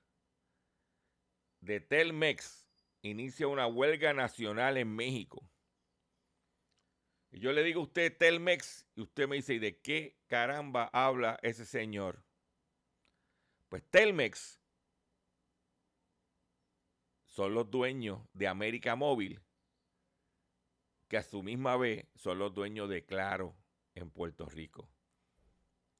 de 1.61 1.79
Telmex 1.79 2.67
inicia 3.01 3.47
una 3.47 3.65
huelga 3.65 4.11
nacional 4.11 4.75
en 4.75 4.93
México. 4.93 5.49
Y 7.31 7.39
yo 7.39 7.53
le 7.53 7.63
digo 7.63 7.79
a 7.79 7.83
usted 7.83 8.17
Telmex 8.17 8.85
y 8.93 9.03
usted 9.03 9.25
me 9.25 9.37
dice, 9.37 9.53
¿y 9.53 9.59
de 9.59 9.79
qué 9.79 10.17
caramba 10.27 10.89
habla 10.91 11.39
ese 11.43 11.65
señor? 11.65 12.25
Pues 13.69 13.83
Telmex 13.91 14.59
son 17.27 17.53
los 17.53 17.69
dueños 17.69 18.27
de 18.33 18.47
América 18.47 18.95
Móvil, 18.95 19.41
que 21.07 21.17
a 21.17 21.23
su 21.23 21.43
misma 21.43 21.77
vez 21.77 22.07
son 22.15 22.39
los 22.39 22.53
dueños 22.53 22.89
de 22.89 23.05
Claro 23.05 23.55
en 23.93 24.09
Puerto 24.09 24.47
Rico. 24.47 24.89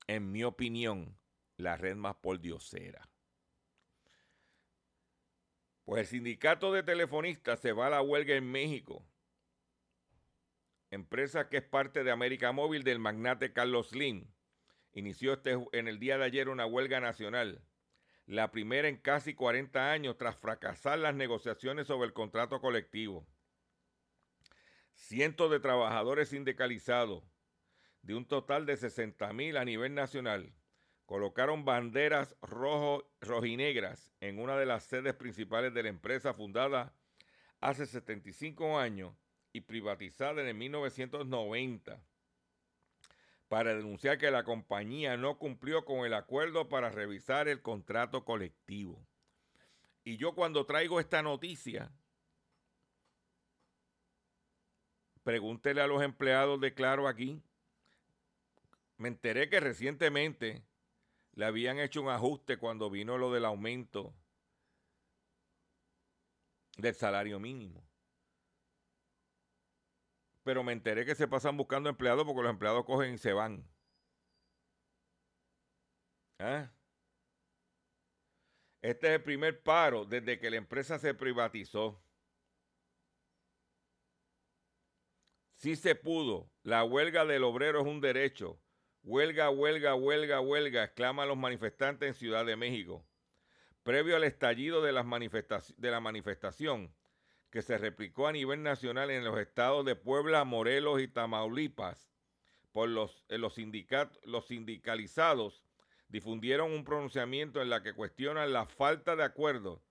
En 0.08 0.32
mi 0.32 0.44
opinión, 0.44 1.20
la 1.58 1.78
red 1.78 1.96
más 1.96 2.16
pordiosera. 2.16 3.08
Pues 5.86 6.02
el 6.02 6.08
sindicato 6.08 6.72
de 6.74 6.84
telefonistas 6.84 7.60
se 7.60 7.72
va 7.72 7.88
a 7.88 7.92
la 7.92 8.02
huelga 8.02 8.36
en 8.36 8.50
México. 8.50 9.06
Empresa 10.90 11.50
que 11.50 11.58
es 11.58 11.64
parte 11.64 12.04
de 12.04 12.12
América 12.12 12.52
Móvil 12.52 12.84
del 12.84 12.98
magnate 12.98 13.54
Carlos 13.54 13.90
Slim. 13.90 14.32
Inició 14.94 15.34
este, 15.34 15.58
en 15.74 15.88
el 15.88 16.00
día 16.00 16.18
de 16.18 16.26
ayer 16.26 16.50
una 16.50 16.66
huelga 16.66 17.00
nacional, 17.00 17.62
la 18.26 18.52
primera 18.52 18.88
en 18.88 18.98
casi 18.98 19.34
40 19.34 19.92
años 19.92 20.18
tras 20.18 20.36
fracasar 20.38 21.00
las 21.00 21.16
negociaciones 21.16 21.88
sobre 21.88 22.08
el 22.08 22.14
contrato 22.14 22.60
colectivo. 22.60 23.28
Cientos 24.94 25.50
de 25.52 25.60
trabajadores 25.60 26.30
sindicalizados 26.30 27.24
de 28.02 28.16
un 28.16 28.28
total 28.28 28.66
de 28.66 28.78
60 28.78 29.32
mil 29.34 29.58
a 29.58 29.66
nivel 29.66 29.94
nacional, 29.94 30.54
colocaron 31.06 31.66
banderas 31.66 32.36
rojo, 32.42 33.12
rojinegras 33.20 34.12
en 34.20 34.40
una 34.40 34.58
de 34.58 34.66
las 34.66 34.84
sedes 34.84 35.14
principales 35.16 35.74
de 35.74 35.84
la 35.84 35.90
empresa 35.90 36.34
fundada 36.34 36.94
hace 37.60 37.86
75 37.86 38.80
años 38.80 39.16
y 39.52 39.62
privatizada 39.62 40.42
en 40.42 40.48
el 40.48 40.56
1990 40.56 42.02
para 43.50 43.74
denunciar 43.74 44.20
que 44.20 44.30
la 44.30 44.44
compañía 44.44 45.18
no 45.18 45.40
cumplió 45.40 45.84
con 45.84 46.06
el 46.06 46.14
acuerdo 46.14 46.70
para 46.70 46.90
revisar 46.90 47.48
el 47.48 47.62
contrato 47.62 48.24
colectivo. 48.24 49.06
Y 50.04 50.18
yo 50.18 50.36
cuando 50.36 50.66
traigo 50.68 51.00
esta 51.00 51.24
noticia, 51.24 51.92
pregúntele 55.24 55.82
a 55.82 55.88
los 55.88 56.04
empleados 56.04 56.62
de 56.62 56.76
Claro 56.76 57.08
aquí, 57.08 57.42
me 58.98 59.08
enteré 59.08 59.50
que 59.50 59.60
recientemente 59.60 60.64
le 61.34 61.46
habían 61.46 61.80
hecho 61.80 62.04
un 62.04 62.10
ajuste 62.10 62.58
cuando 62.58 62.92
vino 62.92 63.18
lo 63.18 63.34
del 63.34 63.46
aumento 63.46 64.14
del 66.78 66.94
salario 66.94 67.40
mínimo. 67.40 67.89
Pero 70.44 70.64
me 70.64 70.74
enteré 70.74 71.06
que 71.06 71.16
se 71.16 71.28
pasan 71.28 71.58
buscando 71.58 71.90
empleados 71.90 72.26
porque 72.26 72.42
los 72.42 72.52
empleados 72.52 72.86
cogen 72.86 73.14
y 73.14 73.18
se 73.18 73.34
van. 73.34 73.68
¿Ah? 76.40 76.72
Este 78.82 79.08
es 79.08 79.14
el 79.14 79.24
primer 79.24 79.62
paro 79.62 80.06
desde 80.06 80.40
que 80.40 80.50
la 80.50 80.58
empresa 80.58 80.98
se 81.00 81.14
privatizó. 81.14 82.02
Sí 85.56 85.76
se 85.76 85.96
pudo. 85.96 86.50
La 86.64 86.86
huelga 86.86 87.26
del 87.26 87.44
obrero 87.44 87.82
es 87.82 87.86
un 87.86 88.00
derecho. 88.00 88.62
Huelga, 89.04 89.50
huelga, 89.50 89.96
huelga, 89.96 90.40
huelga, 90.40 90.84
exclaman 90.86 91.28
los 91.28 91.38
manifestantes 91.38 92.08
en 92.08 92.14
Ciudad 92.14 92.46
de 92.46 92.56
México. 92.56 93.06
Previo 93.84 94.16
al 94.16 94.24
estallido 94.24 94.82
de, 94.82 94.94
las 94.94 95.06
de 95.78 95.92
la 95.92 96.00
manifestación, 96.00 96.96
que 97.50 97.62
se 97.62 97.78
replicó 97.78 98.28
a 98.28 98.32
nivel 98.32 98.62
nacional 98.64 99.10
en 99.10 99.24
los 99.24 99.38
estados 99.40 99.86
de 99.86 99.96
Puebla, 99.96 100.44
Morelos 100.44 101.02
y 101.02 101.08
Tamaulipas, 101.08 102.12
por 102.72 102.90
los, 102.90 103.26
los, 103.30 103.56
los 104.24 104.48
sindicalizados 104.48 105.64
difundieron 106.08 106.72
un 106.72 106.84
pronunciamiento 106.84 107.62
en 107.62 107.70
la 107.70 107.82
que 107.82 107.94
cuestionan 107.94 108.54
la 108.54 108.66
falta 108.66 109.16
de 109.16 109.24
acuerdo 109.24 109.84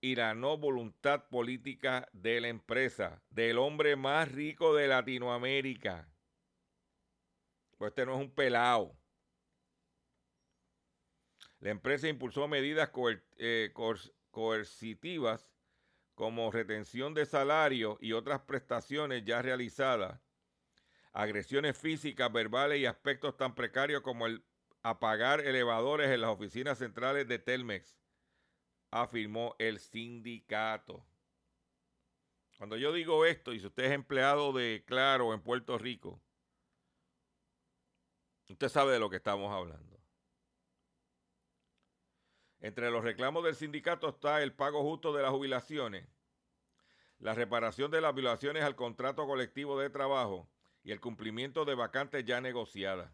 y 0.00 0.14
la 0.14 0.34
no 0.34 0.56
voluntad 0.56 1.28
política 1.28 2.08
de 2.12 2.40
la 2.40 2.48
empresa, 2.48 3.22
del 3.30 3.58
hombre 3.58 3.96
más 3.96 4.30
rico 4.30 4.74
de 4.74 4.88
Latinoamérica. 4.88 6.08
Pues 7.76 7.90
este 7.90 8.06
no 8.06 8.14
es 8.14 8.20
un 8.20 8.30
pelado. 8.30 8.96
La 11.60 11.70
empresa 11.70 12.08
impulsó 12.08 12.48
medidas 12.48 12.90
eh, 13.36 13.72
coercitivas 14.30 15.52
como 16.20 16.50
retención 16.50 17.14
de 17.14 17.24
salario 17.24 17.96
y 17.98 18.12
otras 18.12 18.42
prestaciones 18.42 19.24
ya 19.24 19.40
realizadas, 19.40 20.20
agresiones 21.14 21.78
físicas, 21.78 22.30
verbales 22.30 22.78
y 22.78 22.84
aspectos 22.84 23.38
tan 23.38 23.54
precarios 23.54 24.02
como 24.02 24.26
el 24.26 24.44
apagar 24.82 25.40
elevadores 25.40 26.10
en 26.10 26.20
las 26.20 26.28
oficinas 26.28 26.76
centrales 26.76 27.26
de 27.26 27.38
Telmex, 27.38 27.98
afirmó 28.90 29.56
el 29.58 29.78
sindicato. 29.78 31.06
Cuando 32.58 32.76
yo 32.76 32.92
digo 32.92 33.24
esto, 33.24 33.54
y 33.54 33.60
si 33.60 33.68
usted 33.68 33.84
es 33.84 33.92
empleado 33.92 34.52
de 34.52 34.84
Claro 34.86 35.32
en 35.32 35.40
Puerto 35.40 35.78
Rico, 35.78 36.20
usted 38.46 38.68
sabe 38.68 38.92
de 38.92 38.98
lo 38.98 39.08
que 39.08 39.16
estamos 39.16 39.50
hablando. 39.50 39.99
Entre 42.60 42.90
los 42.90 43.02
reclamos 43.02 43.42
del 43.42 43.54
sindicato 43.54 44.08
está 44.08 44.42
el 44.42 44.52
pago 44.52 44.82
justo 44.82 45.14
de 45.14 45.22
las 45.22 45.30
jubilaciones, 45.30 46.06
la 47.18 47.34
reparación 47.34 47.90
de 47.90 48.00
las 48.00 48.14
violaciones 48.14 48.64
al 48.64 48.76
contrato 48.76 49.26
colectivo 49.26 49.80
de 49.80 49.88
trabajo 49.88 50.48
y 50.82 50.92
el 50.92 51.00
cumplimiento 51.00 51.64
de 51.64 51.74
vacantes 51.74 52.24
ya 52.24 52.40
negociadas. 52.40 53.10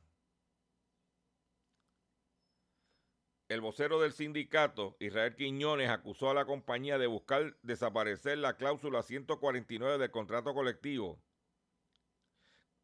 El 3.49 3.61
vocero 3.61 4.01
del 4.01 4.13
sindicato, 4.13 4.97
Israel 4.99 5.37
Quiñones, 5.37 5.91
acusó 5.91 6.31
a 6.31 6.35
la 6.35 6.47
compañía 6.47 6.99
de 6.99 7.07
buscar 7.07 7.57
desaparecer 7.63 8.39
la 8.39 8.57
cláusula 8.57 9.05
149 9.05 9.99
del 9.99 10.11
contrato 10.11 10.53
colectivo 10.53 11.23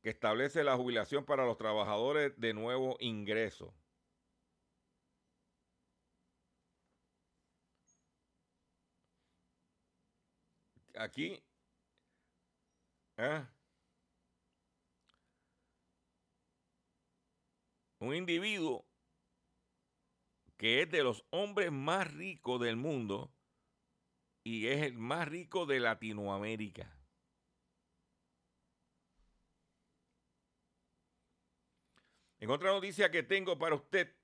que 0.03 0.11
establece 0.11 0.63
la 0.63 0.77
jubilación 0.77 1.25
para 1.25 1.47
los 1.47 1.57
trabajadores 1.57 2.33
de 2.39 2.55
nuevo 2.55 2.97
ingreso. 3.01 3.75
Aquí, 10.95 11.43
¿eh? 13.17 13.47
un 17.99 18.15
individuo 18.15 18.85
que 20.57 20.83
es 20.83 20.91
de 20.91 21.03
los 21.03 21.25
hombres 21.31 21.73
más 21.73 22.13
ricos 22.13 22.61
del 22.61 22.77
mundo 22.77 23.33
y 24.45 24.67
es 24.67 24.83
el 24.83 24.95
más 24.95 25.29
rico 25.29 25.67
de 25.67 25.81
Latinoamérica. 25.81 26.95
En 32.41 32.51
otra 32.51 32.73
noticia 32.73 33.11
que 33.13 33.23
tengo 33.23 33.57
para 33.57 33.77
usted, 33.77 34.17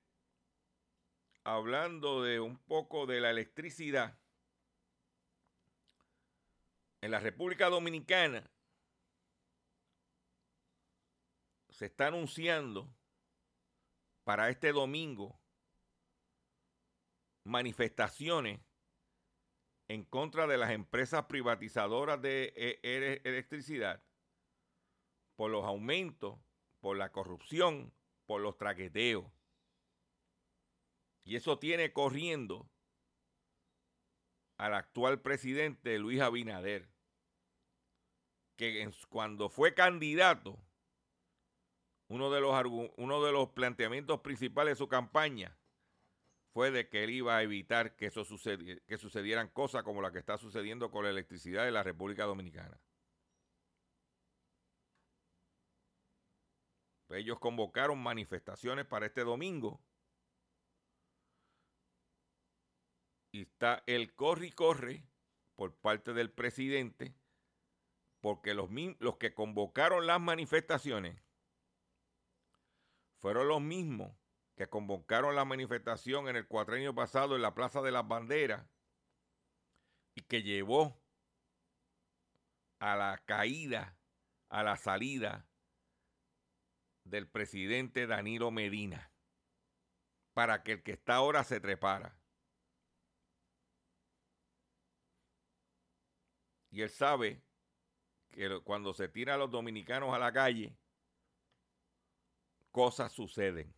hablando 1.45 2.21
de 2.21 2.41
un 2.41 2.57
poco 2.57 3.05
de 3.05 3.21
la 3.21 3.29
electricidad, 3.29 4.19
en 7.01 7.11
la 7.11 7.19
República 7.19 7.69
Dominicana 7.69 8.49
se 11.69 11.85
está 11.85 12.07
anunciando 12.07 12.93
para 14.23 14.49
este 14.49 14.71
domingo 14.73 15.39
manifestaciones 17.45 18.59
en 19.87 20.03
contra 20.03 20.45
de 20.45 20.57
las 20.57 20.71
empresas 20.71 21.25
privatizadoras 21.25 22.21
de 22.21 22.53
e, 22.55 23.21
electricidad 23.23 24.03
por 25.35 25.49
los 25.49 25.65
aumentos, 25.65 26.37
por 26.79 26.97
la 26.97 27.11
corrupción, 27.11 27.93
por 28.25 28.41
los 28.41 28.57
traqueteos. 28.57 29.25
Y 31.23 31.37
eso 31.37 31.57
tiene 31.57 31.93
corriendo 31.93 32.69
al 34.59 34.73
actual 34.73 35.21
presidente 35.21 35.97
Luis 35.97 36.19
Abinader, 36.19 36.89
que 38.57 38.91
cuando 39.07 39.49
fue 39.49 39.73
candidato, 39.73 40.59
uno 42.09 42.29
de, 42.29 42.41
los, 42.41 42.53
uno 42.97 43.23
de 43.23 43.31
los 43.31 43.49
planteamientos 43.49 44.19
principales 44.19 44.73
de 44.73 44.77
su 44.77 44.89
campaña 44.89 45.57
fue 46.51 46.71
de 46.71 46.89
que 46.89 47.05
él 47.05 47.11
iba 47.11 47.37
a 47.37 47.43
evitar 47.43 47.95
que, 47.95 48.07
eso 48.07 48.25
que 48.85 48.97
sucedieran 48.97 49.47
cosas 49.47 49.83
como 49.83 50.01
la 50.01 50.11
que 50.11 50.19
está 50.19 50.37
sucediendo 50.37 50.91
con 50.91 51.05
la 51.05 51.11
electricidad 51.11 51.63
de 51.63 51.71
la 51.71 51.83
República 51.83 52.25
Dominicana. 52.25 52.77
Ellos 57.11 57.39
convocaron 57.39 57.97
manifestaciones 57.97 58.85
para 58.85 59.05
este 59.05 59.23
domingo. 59.23 59.81
Y 63.31 63.43
está 63.43 63.83
el 63.85 64.13
corre 64.15 64.47
y 64.47 64.51
corre 64.51 65.03
por 65.55 65.75
parte 65.75 66.13
del 66.13 66.31
presidente, 66.31 67.13
porque 68.21 68.53
los, 68.53 68.69
los 68.99 69.17
que 69.17 69.33
convocaron 69.33 70.07
las 70.07 70.19
manifestaciones 70.19 71.21
fueron 73.19 73.47
los 73.47 73.61
mismos 73.61 74.11
que 74.59 74.67
convocaron 74.67 75.35
la 75.35 75.45
manifestación 75.45 76.27
en 76.27 76.35
el 76.35 76.45
cuatrenio 76.45 76.93
pasado 76.93 77.37
en 77.37 77.41
la 77.41 77.55
Plaza 77.55 77.81
de 77.81 77.91
las 77.91 78.05
Banderas 78.05 78.67
y 80.15 80.21
que 80.23 80.43
llevó 80.43 81.01
a 82.79 82.97
la 82.97 83.23
caída, 83.25 83.97
a 84.49 84.63
la 84.63 84.75
salida 84.75 85.47
del 87.05 87.25
presidente 87.29 88.05
Danilo 88.05 88.51
Medina, 88.51 89.13
para 90.33 90.61
que 90.61 90.73
el 90.73 90.83
que 90.83 90.91
está 90.91 91.15
ahora 91.15 91.45
se 91.45 91.61
trepara. 91.61 92.18
Y 96.71 96.81
él 96.81 96.89
sabe 96.89 97.41
que 98.31 98.59
cuando 98.63 98.93
se 98.93 99.07
tira 99.07 99.35
a 99.35 99.37
los 99.37 99.49
dominicanos 99.49 100.13
a 100.13 100.19
la 100.19 100.31
calle, 100.31 100.77
cosas 102.71 103.11
suceden. 103.11 103.73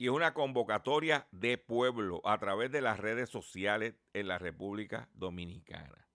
y 0.00 0.06
es 0.06 0.12
una 0.12 0.32
convocatoria 0.32 1.28
de 1.30 1.58
pueblo 1.58 2.22
a 2.24 2.38
través 2.38 2.72
de 2.72 2.80
las 2.80 2.98
redes 2.98 3.28
sociales 3.28 3.96
en 4.14 4.28
la 4.28 4.38
República 4.38 5.10
Dominicana. 5.12 6.08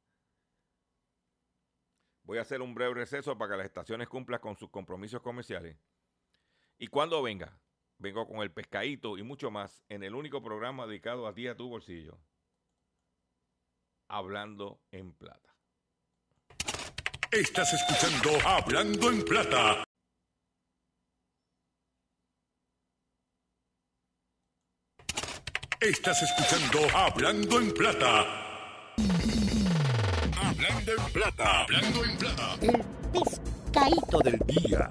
Voy 2.23 2.39
a 2.39 2.41
hacer 2.41 2.63
un 2.63 2.73
breve 2.73 2.95
receso 2.95 3.37
para 3.37 3.51
que 3.51 3.57
las 3.57 3.67
estaciones 3.67 4.09
cumplan 4.09 4.39
con 4.39 4.57
sus 4.57 4.71
compromisos 4.71 5.21
comerciales. 5.21 5.77
Y 6.79 6.87
cuando 6.87 7.21
venga, 7.21 7.59
vengo 7.97 8.27
con 8.27 8.41
el 8.41 8.51
pescadito 8.51 9.17
y 9.17 9.23
mucho 9.23 9.51
más 9.51 9.83
en 9.89 10.03
el 10.03 10.15
único 10.15 10.41
programa 10.41 10.87
dedicado 10.87 11.27
a 11.27 11.33
ti 11.33 11.47
a 11.47 11.55
tu 11.55 11.69
bolsillo. 11.69 12.17
Hablando 14.07 14.79
en 14.91 15.13
plata. 15.13 15.55
Estás 17.31 17.73
escuchando 17.73 18.29
Hablando 18.47 19.11
en 19.11 19.25
Plata. 19.25 19.83
Estás 25.81 26.23
escuchando 26.23 26.87
Hablando 26.95 27.59
en 27.59 27.73
Plata. 27.73 28.25
Hablando 30.37 30.91
en 30.97 31.11
Plata. 31.11 31.61
Hablando 31.63 32.05
en 32.05 32.17
Plata. 32.17 32.57
El 32.61 32.85
pescadito 33.11 34.19
del 34.19 34.39
día. 34.47 34.89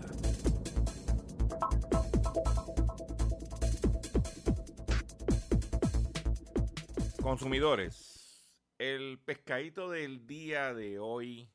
Consumidores, 7.25 8.53
el 8.77 9.19
pescadito 9.19 9.89
del 9.89 10.27
día 10.27 10.75
de 10.75 10.99
hoy, 10.99 11.51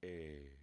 eh, 0.00 0.58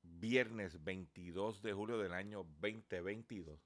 viernes 0.00 0.82
22 0.82 1.60
de 1.60 1.74
julio 1.74 1.98
del 1.98 2.14
año 2.14 2.44
2022, 2.60 3.60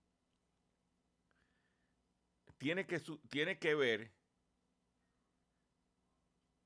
tiene 2.58 2.84
que, 2.84 3.00
tiene 3.30 3.60
que 3.60 3.76
ver 3.76 4.12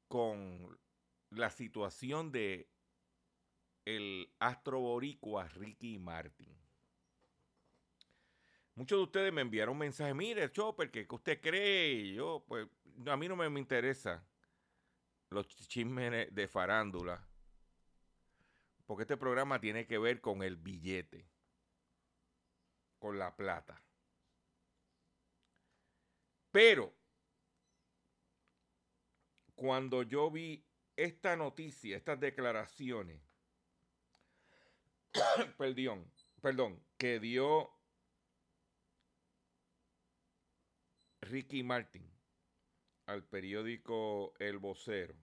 con 0.08 0.80
la 1.28 1.50
situación 1.50 2.32
de 2.32 2.70
el 3.84 4.34
astro 4.38 4.80
boricua 4.80 5.46
Ricky 5.48 5.98
Martin. 5.98 6.61
Muchos 8.74 8.98
de 8.98 9.02
ustedes 9.04 9.32
me 9.32 9.42
enviaron 9.42 9.72
un 9.72 9.78
mensaje, 9.78 10.14
mire, 10.14 10.50
Chopper, 10.50 10.90
¿qué 10.90 11.06
usted 11.08 11.40
cree? 11.40 12.14
Yo, 12.14 12.42
pues, 12.46 12.66
a 13.06 13.16
mí 13.16 13.28
no 13.28 13.36
me, 13.36 13.48
me 13.50 13.60
interesa 13.60 14.24
los 15.28 15.46
chismes 15.48 16.34
de 16.34 16.48
farándula, 16.48 17.26
porque 18.86 19.02
este 19.02 19.16
programa 19.16 19.60
tiene 19.60 19.86
que 19.86 19.98
ver 19.98 20.20
con 20.20 20.42
el 20.42 20.56
billete, 20.56 21.26
con 22.98 23.18
la 23.18 23.34
plata. 23.36 23.82
Pero, 26.50 26.94
cuando 29.54 30.02
yo 30.02 30.30
vi 30.30 30.64
esta 30.96 31.36
noticia, 31.36 31.96
estas 31.96 32.20
declaraciones, 32.20 33.20
perdón, 35.58 36.10
perdón, 36.40 36.82
que 36.96 37.20
dio 37.20 37.70
Ricky 41.22 41.62
Martin 41.62 42.08
al 43.06 43.24
periódico 43.24 44.34
El 44.38 44.58
Vocero. 44.58 45.14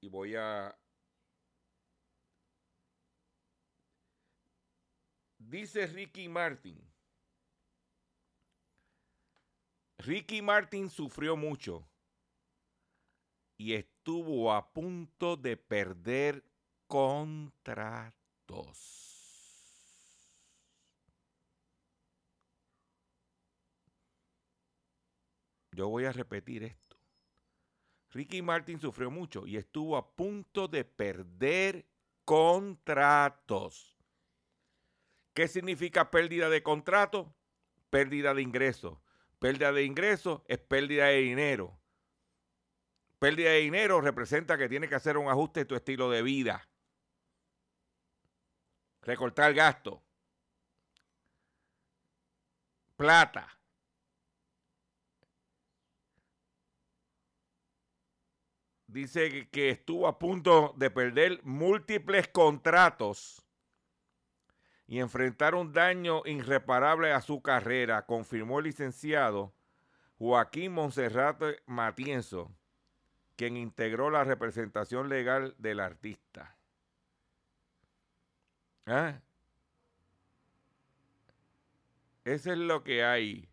Y 0.00 0.08
voy 0.08 0.36
a... 0.36 0.78
Dice 5.38 5.86
Ricky 5.86 6.28
Martin. 6.28 6.80
Ricky 9.98 10.40
Martin 10.42 10.88
sufrió 10.88 11.36
mucho 11.36 11.88
y 13.58 13.74
estuvo 13.74 14.52
a 14.52 14.72
punto 14.72 15.36
de 15.36 15.56
perder 15.56 16.44
contratos. 16.86 17.56
Yo 25.76 25.88
voy 25.88 26.06
a 26.06 26.12
repetir 26.12 26.62
esto. 26.64 26.96
Ricky 28.10 28.40
Martin 28.40 28.80
sufrió 28.80 29.10
mucho 29.10 29.46
y 29.46 29.58
estuvo 29.58 29.98
a 29.98 30.16
punto 30.16 30.68
de 30.68 30.86
perder 30.86 31.84
contratos. 32.24 33.94
¿Qué 35.34 35.46
significa 35.48 36.10
pérdida 36.10 36.48
de 36.48 36.62
contrato? 36.62 37.34
Pérdida 37.90 38.32
de 38.32 38.40
ingresos. 38.40 38.98
Pérdida 39.38 39.70
de 39.70 39.84
ingresos 39.84 40.40
es 40.48 40.56
pérdida 40.56 41.08
de 41.08 41.18
dinero. 41.18 41.78
Pérdida 43.18 43.50
de 43.50 43.58
dinero 43.58 44.00
representa 44.00 44.56
que 44.56 44.70
tienes 44.70 44.88
que 44.88 44.96
hacer 44.96 45.18
un 45.18 45.28
ajuste 45.28 45.60
en 45.60 45.66
tu 45.66 45.74
estilo 45.74 46.08
de 46.08 46.22
vida. 46.22 46.66
Recortar 49.02 49.52
gasto. 49.52 50.02
Plata. 52.96 53.55
Dice 58.96 59.48
que- 59.50 59.68
estuvo 59.68 60.08
a 60.08 60.18
punto 60.18 60.72
de 60.76 60.90
perder 60.90 61.40
múltiples 61.44 62.28
contratos 62.28 63.42
y 64.88 65.00
enfrentar 65.00 65.54
un 65.54 65.72
daño 65.72 66.22
irreparable 66.24 67.12
a 67.12 67.20
su 67.20 67.42
carrera, 67.42 68.06
confirmó 68.06 68.58
el 68.58 68.64
licenciado 68.64 69.52
Joaquín 70.18 70.72
Monserrate 70.72 71.62
Matienzo, 71.66 72.50
quien 73.36 73.58
integró 73.58 74.10
la 74.10 74.24
representación 74.24 75.10
legal 75.10 75.54
del 75.58 75.80
artista. 75.80 76.56
¿Ah? 78.86 79.20
Eso 82.24 82.52
es 82.52 82.58
lo 82.58 82.82
que 82.82 83.04
hay. 83.04 83.46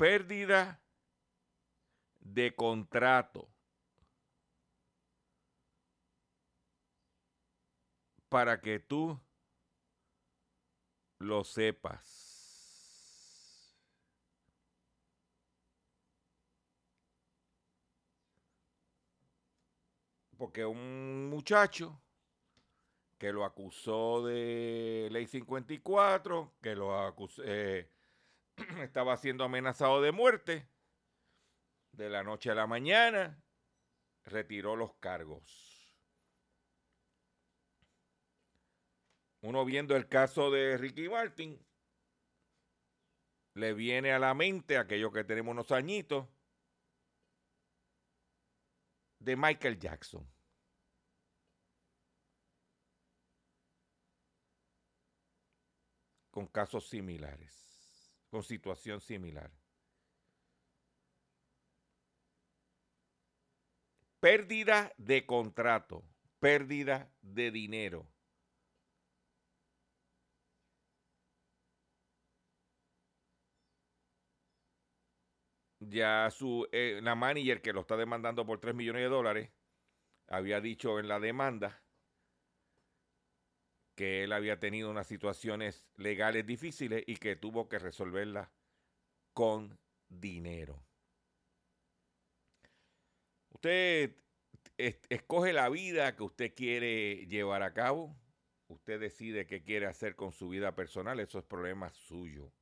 Pérdida 0.00 0.80
de 2.20 2.54
contrato 2.54 3.52
para 8.30 8.62
que 8.62 8.78
tú 8.78 9.20
lo 11.18 11.44
sepas. 11.44 12.30
Porque 20.38 20.64
un 20.64 21.28
muchacho 21.28 22.00
que 23.18 23.34
lo 23.34 23.44
acusó 23.44 24.24
de 24.24 25.08
ley 25.10 25.26
54, 25.26 26.54
que 26.62 26.74
lo 26.74 26.98
acusó, 26.98 27.42
eh, 27.44 27.90
estaba 28.82 29.16
siendo 29.16 29.44
amenazado 29.44 30.00
de 30.00 30.12
muerte, 30.12 30.68
de 31.92 32.08
la 32.08 32.22
noche 32.22 32.50
a 32.50 32.54
la 32.54 32.66
mañana, 32.66 33.42
retiró 34.24 34.76
los 34.76 34.94
cargos. 34.94 35.70
Uno 39.42 39.64
viendo 39.64 39.96
el 39.96 40.06
caso 40.08 40.50
de 40.50 40.76
Ricky 40.76 41.08
Martin, 41.08 41.58
le 43.54 43.74
viene 43.74 44.12
a 44.12 44.18
la 44.18 44.34
mente 44.34 44.76
aquello 44.76 45.10
que 45.10 45.24
tenemos 45.24 45.52
unos 45.52 45.72
añitos 45.72 46.28
de 49.18 49.36
Michael 49.36 49.78
Jackson. 49.78 50.26
Con 56.30 56.46
casos 56.46 56.88
similares, 56.88 57.69
con 58.30 58.42
situación 58.42 59.00
similar. 59.00 59.50
Pérdida 64.20 64.92
de 64.98 65.26
contrato, 65.26 66.04
pérdida 66.38 67.10
de 67.22 67.50
dinero. 67.50 68.06
ya 75.80 76.30
su 76.30 76.68
eh, 76.72 77.00
la 77.02 77.14
manager 77.14 77.62
que 77.62 77.72
lo 77.72 77.80
está 77.80 77.96
demandando 77.96 78.46
por 78.46 78.60
3 78.60 78.74
millones 78.74 79.02
de 79.02 79.08
dólares 79.08 79.50
había 80.28 80.60
dicho 80.60 80.98
en 80.98 81.08
la 81.08 81.18
demanda 81.18 81.82
que 84.00 84.24
él 84.24 84.32
había 84.32 84.58
tenido 84.58 84.90
unas 84.90 85.06
situaciones 85.08 85.86
legales 85.94 86.46
difíciles 86.46 87.04
y 87.06 87.16
que 87.16 87.36
tuvo 87.36 87.68
que 87.68 87.78
resolverlas 87.78 88.48
con 89.34 89.78
dinero. 90.08 90.86
Usted 93.50 94.16
es- 94.78 95.00
escoge 95.10 95.52
la 95.52 95.68
vida 95.68 96.16
que 96.16 96.22
usted 96.24 96.54
quiere 96.54 97.26
llevar 97.26 97.62
a 97.62 97.74
cabo. 97.74 98.16
Usted 98.68 98.98
decide 99.00 99.46
qué 99.46 99.62
quiere 99.62 99.86
hacer 99.86 100.16
con 100.16 100.32
su 100.32 100.48
vida 100.48 100.74
personal. 100.74 101.20
Eso 101.20 101.38
es 101.38 101.44
problema 101.44 101.90
suyo. 101.90 102.54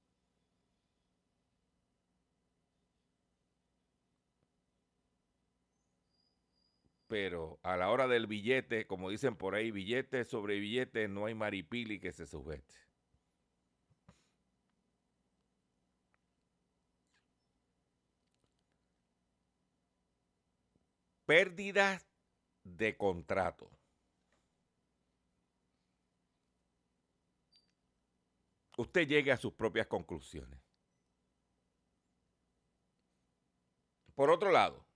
Pero 7.08 7.58
a 7.62 7.76
la 7.76 7.90
hora 7.90 8.06
del 8.08 8.26
billete, 8.26 8.86
como 8.86 9.10
dicen 9.10 9.36
por 9.36 9.54
ahí, 9.54 9.70
billete 9.70 10.24
sobre 10.24 10.58
billete, 10.60 11.08
no 11.08 11.26
hay 11.26 11.34
maripili 11.34 12.00
que 12.00 12.12
se 12.12 12.26
sujete. 12.26 12.74
Pérdida 21.26 22.00
de 22.64 22.96
contrato. 22.96 23.70
Usted 28.78 29.06
llegue 29.08 29.32
a 29.32 29.36
sus 29.36 29.52
propias 29.52 29.86
conclusiones. 29.88 30.60
Por 34.14 34.30
otro 34.30 34.50
lado, 34.50 34.87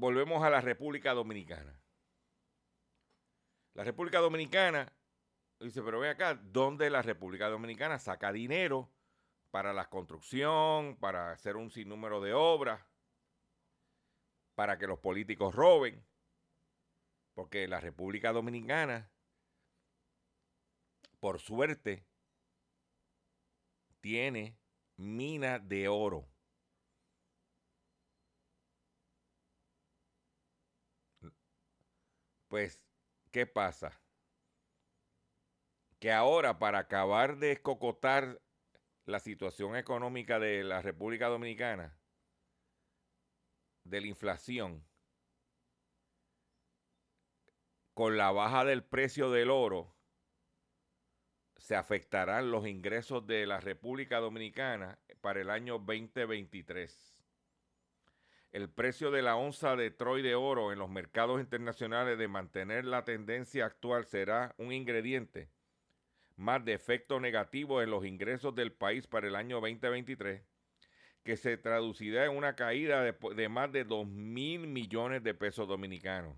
volvemos 0.00 0.42
a 0.42 0.48
la 0.48 0.62
República 0.62 1.12
Dominicana. 1.12 1.78
La 3.74 3.84
República 3.84 4.18
Dominicana 4.18 4.90
dice, 5.60 5.82
pero 5.82 6.00
ve 6.00 6.08
acá, 6.08 6.34
¿dónde 6.42 6.88
la 6.88 7.02
República 7.02 7.50
Dominicana 7.50 7.98
saca 7.98 8.32
dinero 8.32 8.90
para 9.50 9.74
la 9.74 9.90
construcción, 9.90 10.96
para 10.96 11.32
hacer 11.32 11.56
un 11.56 11.70
sinnúmero 11.70 12.22
de 12.22 12.32
obras, 12.32 12.80
para 14.54 14.78
que 14.78 14.86
los 14.86 14.98
políticos 14.98 15.54
roben? 15.54 16.02
Porque 17.34 17.68
la 17.68 17.78
República 17.78 18.32
Dominicana, 18.32 19.10
por 21.20 21.40
suerte, 21.40 22.06
tiene 24.00 24.56
mina 24.96 25.58
de 25.58 25.88
oro. 25.88 26.26
Pues, 32.50 32.84
¿qué 33.30 33.46
pasa? 33.46 34.02
Que 36.00 36.10
ahora 36.10 36.58
para 36.58 36.80
acabar 36.80 37.36
de 37.38 37.52
escocotar 37.52 38.42
la 39.06 39.20
situación 39.20 39.76
económica 39.76 40.40
de 40.40 40.64
la 40.64 40.82
República 40.82 41.28
Dominicana, 41.28 41.96
de 43.84 44.00
la 44.00 44.06
inflación, 44.08 44.84
con 47.94 48.16
la 48.16 48.32
baja 48.32 48.64
del 48.64 48.82
precio 48.82 49.30
del 49.30 49.48
oro, 49.48 49.94
se 51.56 51.76
afectarán 51.76 52.50
los 52.50 52.66
ingresos 52.66 53.24
de 53.28 53.46
la 53.46 53.60
República 53.60 54.18
Dominicana 54.18 54.98
para 55.20 55.40
el 55.40 55.50
año 55.50 55.78
2023. 55.78 57.09
El 58.52 58.68
precio 58.68 59.12
de 59.12 59.22
la 59.22 59.36
onza 59.36 59.76
de 59.76 59.92
Troy 59.92 60.22
de 60.22 60.34
oro 60.34 60.72
en 60.72 60.78
los 60.80 60.90
mercados 60.90 61.40
internacionales 61.40 62.18
de 62.18 62.26
mantener 62.26 62.84
la 62.84 63.04
tendencia 63.04 63.64
actual 63.64 64.06
será 64.06 64.54
un 64.58 64.72
ingrediente 64.72 65.50
más 66.36 66.64
de 66.64 66.72
efecto 66.72 67.20
negativo 67.20 67.80
en 67.80 67.90
los 67.90 68.04
ingresos 68.04 68.54
del 68.54 68.72
país 68.72 69.06
para 69.06 69.28
el 69.28 69.36
año 69.36 69.60
2023, 69.60 70.42
que 71.22 71.36
se 71.36 71.58
traducirá 71.58 72.24
en 72.24 72.36
una 72.36 72.56
caída 72.56 73.02
de, 73.02 73.48
más 73.48 73.70
de 73.70 73.84
2 73.84 74.08
mil 74.08 74.66
millones 74.66 75.22
de 75.22 75.34
pesos 75.34 75.68
dominicanos. 75.68 76.36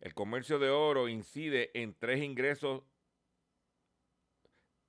El 0.00 0.14
comercio 0.14 0.58
de 0.58 0.70
oro 0.70 1.08
incide 1.08 1.72
en 1.74 1.94
tres 1.94 2.22
ingresos 2.22 2.84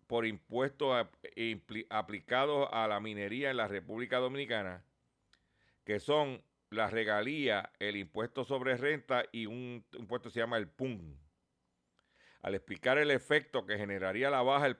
por 0.05 0.25
impuestos 0.25 1.07
aplicados 1.89 2.69
a 2.71 2.87
la 2.87 2.99
minería 2.99 3.49
en 3.49 3.57
la 3.57 3.67
República 3.67 4.19
Dominicana, 4.19 4.85
que 5.87 6.01
son 6.01 6.43
la 6.69 6.89
regalía, 6.89 7.71
el 7.79 7.95
impuesto 7.95 8.43
sobre 8.43 8.75
renta 8.75 9.23
y 9.31 9.45
un 9.45 9.85
impuesto 9.93 10.27
que 10.27 10.33
se 10.33 10.41
llama 10.41 10.57
el 10.57 10.67
PUN. 10.67 11.17
Al 12.41 12.55
explicar 12.55 12.97
el 12.97 13.09
efecto 13.09 13.65
que 13.65 13.77
generaría 13.77 14.29
la 14.29 14.41
baja 14.41 14.65
del 14.65 14.75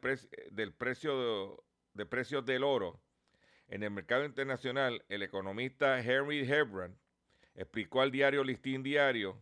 precio 0.73 1.63
de, 1.93 2.05
precios 2.05 2.45
del 2.45 2.65
oro 2.65 3.01
en 3.69 3.83
el 3.83 3.91
mercado 3.91 4.25
internacional, 4.25 5.01
el 5.07 5.23
economista 5.23 5.97
Henry 6.01 6.39
Hebron 6.39 6.99
explicó 7.55 8.01
al 8.01 8.11
diario 8.11 8.43
Listín 8.43 8.83
Diario, 8.83 9.41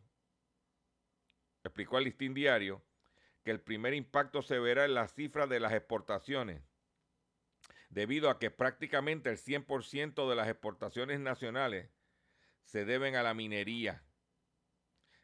explicó 1.64 1.98
al 1.98 2.04
Listín 2.04 2.36
Diario 2.36 2.84
que 3.44 3.50
el 3.50 3.60
primer 3.60 3.96
impacto 3.96 4.44
se 4.44 4.60
verá 4.60 4.86
en 4.86 4.94
las 4.94 5.16
cifras 5.16 5.50
de 5.50 5.60
las 5.60 5.74
exportaciones, 5.74 6.62
debido 7.96 8.30
a 8.30 8.40
que 8.40 8.52
prácticamente 8.52 9.30
el 9.30 9.38
100% 9.38 10.30
de 10.30 10.36
las 10.36 10.50
exportaciones 10.50 11.22
nacionales 11.22 11.90
se 12.66 12.84
deben 12.84 13.16
a 13.16 13.24
la 13.24 13.34
minería. 13.34 14.04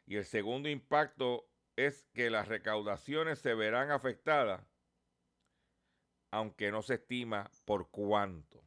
Y 0.06 0.16
el 0.16 0.24
segundo 0.24 0.70
impacto 0.70 1.46
es 1.76 2.08
que 2.14 2.30
las 2.30 2.48
recaudaciones 2.48 3.40
se 3.40 3.52
verán 3.52 3.90
afectadas, 3.90 4.66
aunque 6.30 6.72
no 6.72 6.80
se 6.80 6.94
estima 6.94 7.50
por 7.66 7.90
cuánto. 7.90 8.64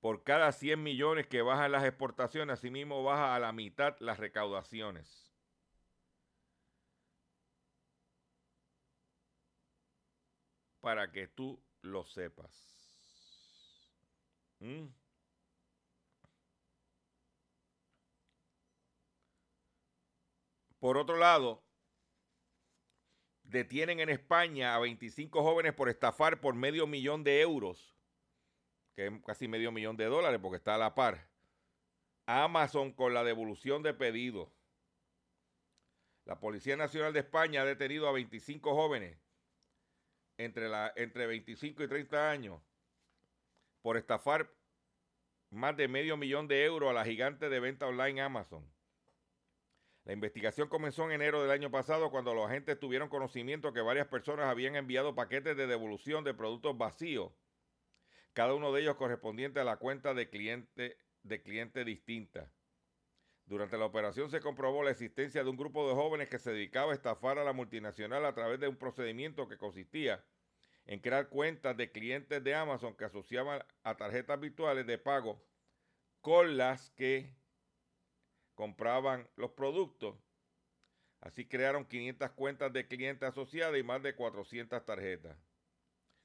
Por 0.00 0.22
cada 0.22 0.52
100 0.52 0.82
millones 0.82 1.26
que 1.26 1.40
bajan 1.40 1.72
las 1.72 1.84
exportaciones, 1.84 2.58
asimismo 2.58 3.02
baja 3.02 3.34
a 3.34 3.38
la 3.38 3.52
mitad 3.52 3.96
las 4.00 4.18
recaudaciones. 4.18 5.27
Para 10.88 11.12
que 11.12 11.28
tú 11.28 11.62
lo 11.82 12.06
sepas. 12.06 12.50
¿Mm? 14.58 14.86
Por 20.78 20.96
otro 20.96 21.18
lado, 21.18 21.62
detienen 23.42 24.00
en 24.00 24.08
España 24.08 24.74
a 24.74 24.78
25 24.78 25.42
jóvenes 25.42 25.74
por 25.74 25.90
estafar 25.90 26.40
por 26.40 26.54
medio 26.54 26.86
millón 26.86 27.22
de 27.22 27.42
euros 27.42 27.94
que 28.94 29.08
es 29.08 29.12
casi 29.26 29.46
medio 29.46 29.70
millón 29.70 29.98
de 29.98 30.06
dólares 30.06 30.40
porque 30.42 30.56
está 30.56 30.76
a 30.76 30.78
la 30.78 30.94
par. 30.94 31.28
Amazon 32.24 32.92
con 32.92 33.12
la 33.12 33.24
devolución 33.24 33.82
de 33.82 33.92
pedidos. 33.92 34.48
La 36.24 36.40
Policía 36.40 36.78
Nacional 36.78 37.12
de 37.12 37.20
España 37.20 37.60
ha 37.60 37.66
detenido 37.66 38.08
a 38.08 38.12
25 38.12 38.74
jóvenes 38.74 39.27
entre, 40.38 40.68
entre 40.96 41.26
25 41.26 41.82
y 41.82 41.88
30 41.88 42.30
años 42.30 42.62
por 43.82 43.96
estafar 43.96 44.50
más 45.50 45.76
de 45.76 45.88
medio 45.88 46.16
millón 46.16 46.48
de 46.48 46.64
euros 46.64 46.90
a 46.90 46.94
la 46.94 47.04
gigante 47.04 47.48
de 47.48 47.60
venta 47.60 47.86
online 47.86 48.22
Amazon. 48.22 48.66
La 50.04 50.14
investigación 50.14 50.68
comenzó 50.68 51.04
en 51.04 51.12
enero 51.12 51.42
del 51.42 51.50
año 51.50 51.70
pasado 51.70 52.10
cuando 52.10 52.32
los 52.32 52.46
agentes 52.46 52.80
tuvieron 52.80 53.10
conocimiento 53.10 53.74
que 53.74 53.82
varias 53.82 54.06
personas 54.06 54.46
habían 54.46 54.76
enviado 54.76 55.14
paquetes 55.14 55.54
de 55.56 55.66
devolución 55.66 56.24
de 56.24 56.32
productos 56.32 56.78
vacíos 56.78 57.32
cada 58.38 58.54
uno 58.54 58.72
de 58.72 58.82
ellos 58.82 58.94
correspondiente 58.94 59.58
a 59.58 59.64
la 59.64 59.78
cuenta 59.78 60.14
de 60.14 60.30
cliente, 60.30 60.96
de 61.24 61.42
cliente 61.42 61.84
distinta. 61.84 62.52
Durante 63.48 63.78
la 63.78 63.86
operación 63.86 64.30
se 64.30 64.40
comprobó 64.40 64.84
la 64.84 64.90
existencia 64.90 65.42
de 65.42 65.48
un 65.48 65.56
grupo 65.56 65.88
de 65.88 65.94
jóvenes 65.94 66.28
que 66.28 66.38
se 66.38 66.52
dedicaba 66.52 66.92
a 66.92 66.94
estafar 66.94 67.38
a 67.38 67.44
la 67.44 67.54
multinacional 67.54 68.26
a 68.26 68.34
través 68.34 68.60
de 68.60 68.68
un 68.68 68.76
procedimiento 68.76 69.48
que 69.48 69.56
consistía 69.56 70.22
en 70.84 71.00
crear 71.00 71.30
cuentas 71.30 71.74
de 71.74 71.90
clientes 71.90 72.44
de 72.44 72.54
Amazon 72.54 72.94
que 72.94 73.06
asociaban 73.06 73.64
a 73.84 73.96
tarjetas 73.96 74.38
virtuales 74.38 74.86
de 74.86 74.98
pago 74.98 75.42
con 76.20 76.58
las 76.58 76.90
que 76.90 77.34
compraban 78.54 79.26
los 79.36 79.52
productos. 79.52 80.14
Así 81.20 81.46
crearon 81.46 81.86
500 81.86 82.30
cuentas 82.32 82.70
de 82.74 82.86
clientes 82.86 83.30
asociadas 83.30 83.78
y 83.78 83.82
más 83.82 84.02
de 84.02 84.14
400 84.14 84.84
tarjetas. 84.84 85.38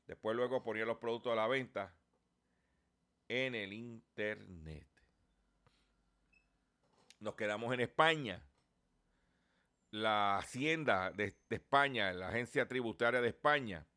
Después 0.08 0.36
luego 0.36 0.62
ponían 0.62 0.90
los 0.90 0.98
productos 0.98 1.32
a 1.32 1.38
la 1.38 1.48
venta 1.48 1.96
en 3.30 3.56
el 3.56 3.72
Internet. 3.72 4.93
Nos 7.24 7.36
quedamos 7.36 7.74
en 7.74 7.80
España. 7.80 8.44
La 9.92 10.38
Hacienda 10.38 11.12
de, 11.12 11.34
España, 11.50 12.12
la 12.12 12.28
Agencia 12.28 12.68
Tributaria 12.68 13.22
de 13.22 13.30
España, 13.30 13.88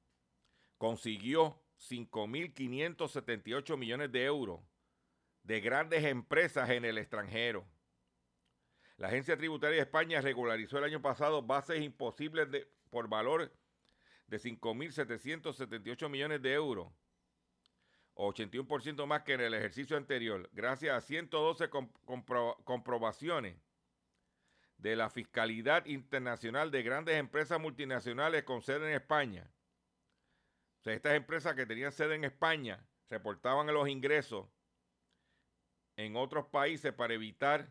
consiguió 0.78 1.60
5.578 1.76 3.76
millones 3.76 4.12
de 4.12 4.26
euros 4.26 4.60
de 5.42 5.60
grandes 5.60 6.04
empresas 6.04 6.70
en 6.70 6.84
el 6.84 6.98
extranjero. 6.98 7.66
La 8.96 9.08
Agencia 9.08 9.36
Tributaria 9.36 9.78
de 9.78 9.82
España 9.82 10.20
regularizó 10.20 10.78
el 10.78 10.84
año 10.84 11.02
pasado 11.02 11.42
bases 11.42 11.82
imposibles 11.82 12.48
de, 12.52 12.70
por 12.90 13.08
valor 13.08 13.52
de 14.28 14.38
5.778 14.38 16.08
millones 16.08 16.40
de 16.42 16.52
euros 16.52 16.92
81% 18.16 19.06
más 19.06 19.22
que 19.22 19.34
en 19.34 19.42
el 19.42 19.54
ejercicio 19.54 19.96
anterior, 19.96 20.48
gracias 20.52 20.96
a 20.96 21.00
112 21.00 21.68
comprobaciones 22.64 23.56
de 24.78 24.96
la 24.96 25.10
Fiscalidad 25.10 25.84
Internacional 25.86 26.70
de 26.70 26.82
grandes 26.82 27.16
empresas 27.16 27.60
multinacionales 27.60 28.42
con 28.44 28.62
sede 28.62 28.88
en 28.88 28.96
España. 28.96 29.50
O 30.80 30.82
sea, 30.82 30.94
estas 30.94 31.14
empresas 31.14 31.54
que 31.54 31.66
tenían 31.66 31.92
sede 31.92 32.14
en 32.14 32.24
España 32.24 32.86
reportaban 33.08 33.66
los 33.66 33.88
ingresos 33.88 34.46
en 35.96 36.16
otros 36.16 36.46
países 36.46 36.92
para 36.92 37.14
evitar 37.14 37.70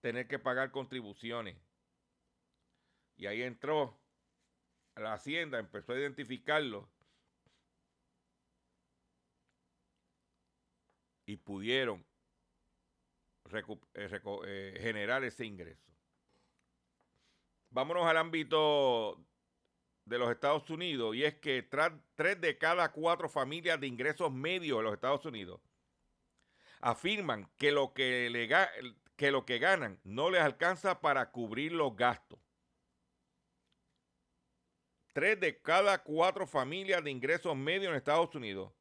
tener 0.00 0.28
que 0.28 0.38
pagar 0.38 0.70
contribuciones. 0.70 1.56
Y 3.16 3.26
ahí 3.26 3.42
entró 3.42 3.98
la 4.94 5.14
Hacienda, 5.14 5.58
empezó 5.58 5.92
a 5.92 5.98
identificarlo 5.98 6.88
y 11.28 11.36
pudieron 11.36 12.06
eh, 13.52 13.62
eh, 14.46 14.78
generar 14.80 15.22
ese 15.24 15.44
ingreso. 15.44 15.92
Vámonos 17.68 18.06
al 18.06 18.16
ámbito 18.16 19.22
de 20.06 20.18
los 20.18 20.30
Estados 20.30 20.70
Unidos 20.70 21.14
y 21.14 21.24
es 21.24 21.34
que 21.34 21.68
tres 22.14 22.40
de 22.40 22.56
cada 22.56 22.90
cuatro 22.92 23.28
familias 23.28 23.78
de 23.78 23.86
ingresos 23.86 24.32
medios 24.32 24.78
de 24.78 24.84
los 24.84 24.94
Estados 24.94 25.26
Unidos 25.26 25.60
afirman 26.80 27.50
que 27.58 27.72
lo 27.72 27.92
que, 27.92 28.48
que 29.16 29.30
lo 29.30 29.44
que 29.44 29.58
ganan 29.58 30.00
no 30.04 30.30
les 30.30 30.40
alcanza 30.40 31.02
para 31.02 31.30
cubrir 31.30 31.72
los 31.72 31.94
gastos. 31.94 32.38
Tres 35.12 35.38
de 35.38 35.60
cada 35.60 36.02
cuatro 36.02 36.46
familias 36.46 37.04
de 37.04 37.10
ingresos 37.10 37.54
medios 37.54 37.90
en 37.90 37.96
Estados 37.96 38.34
Unidos 38.34 38.72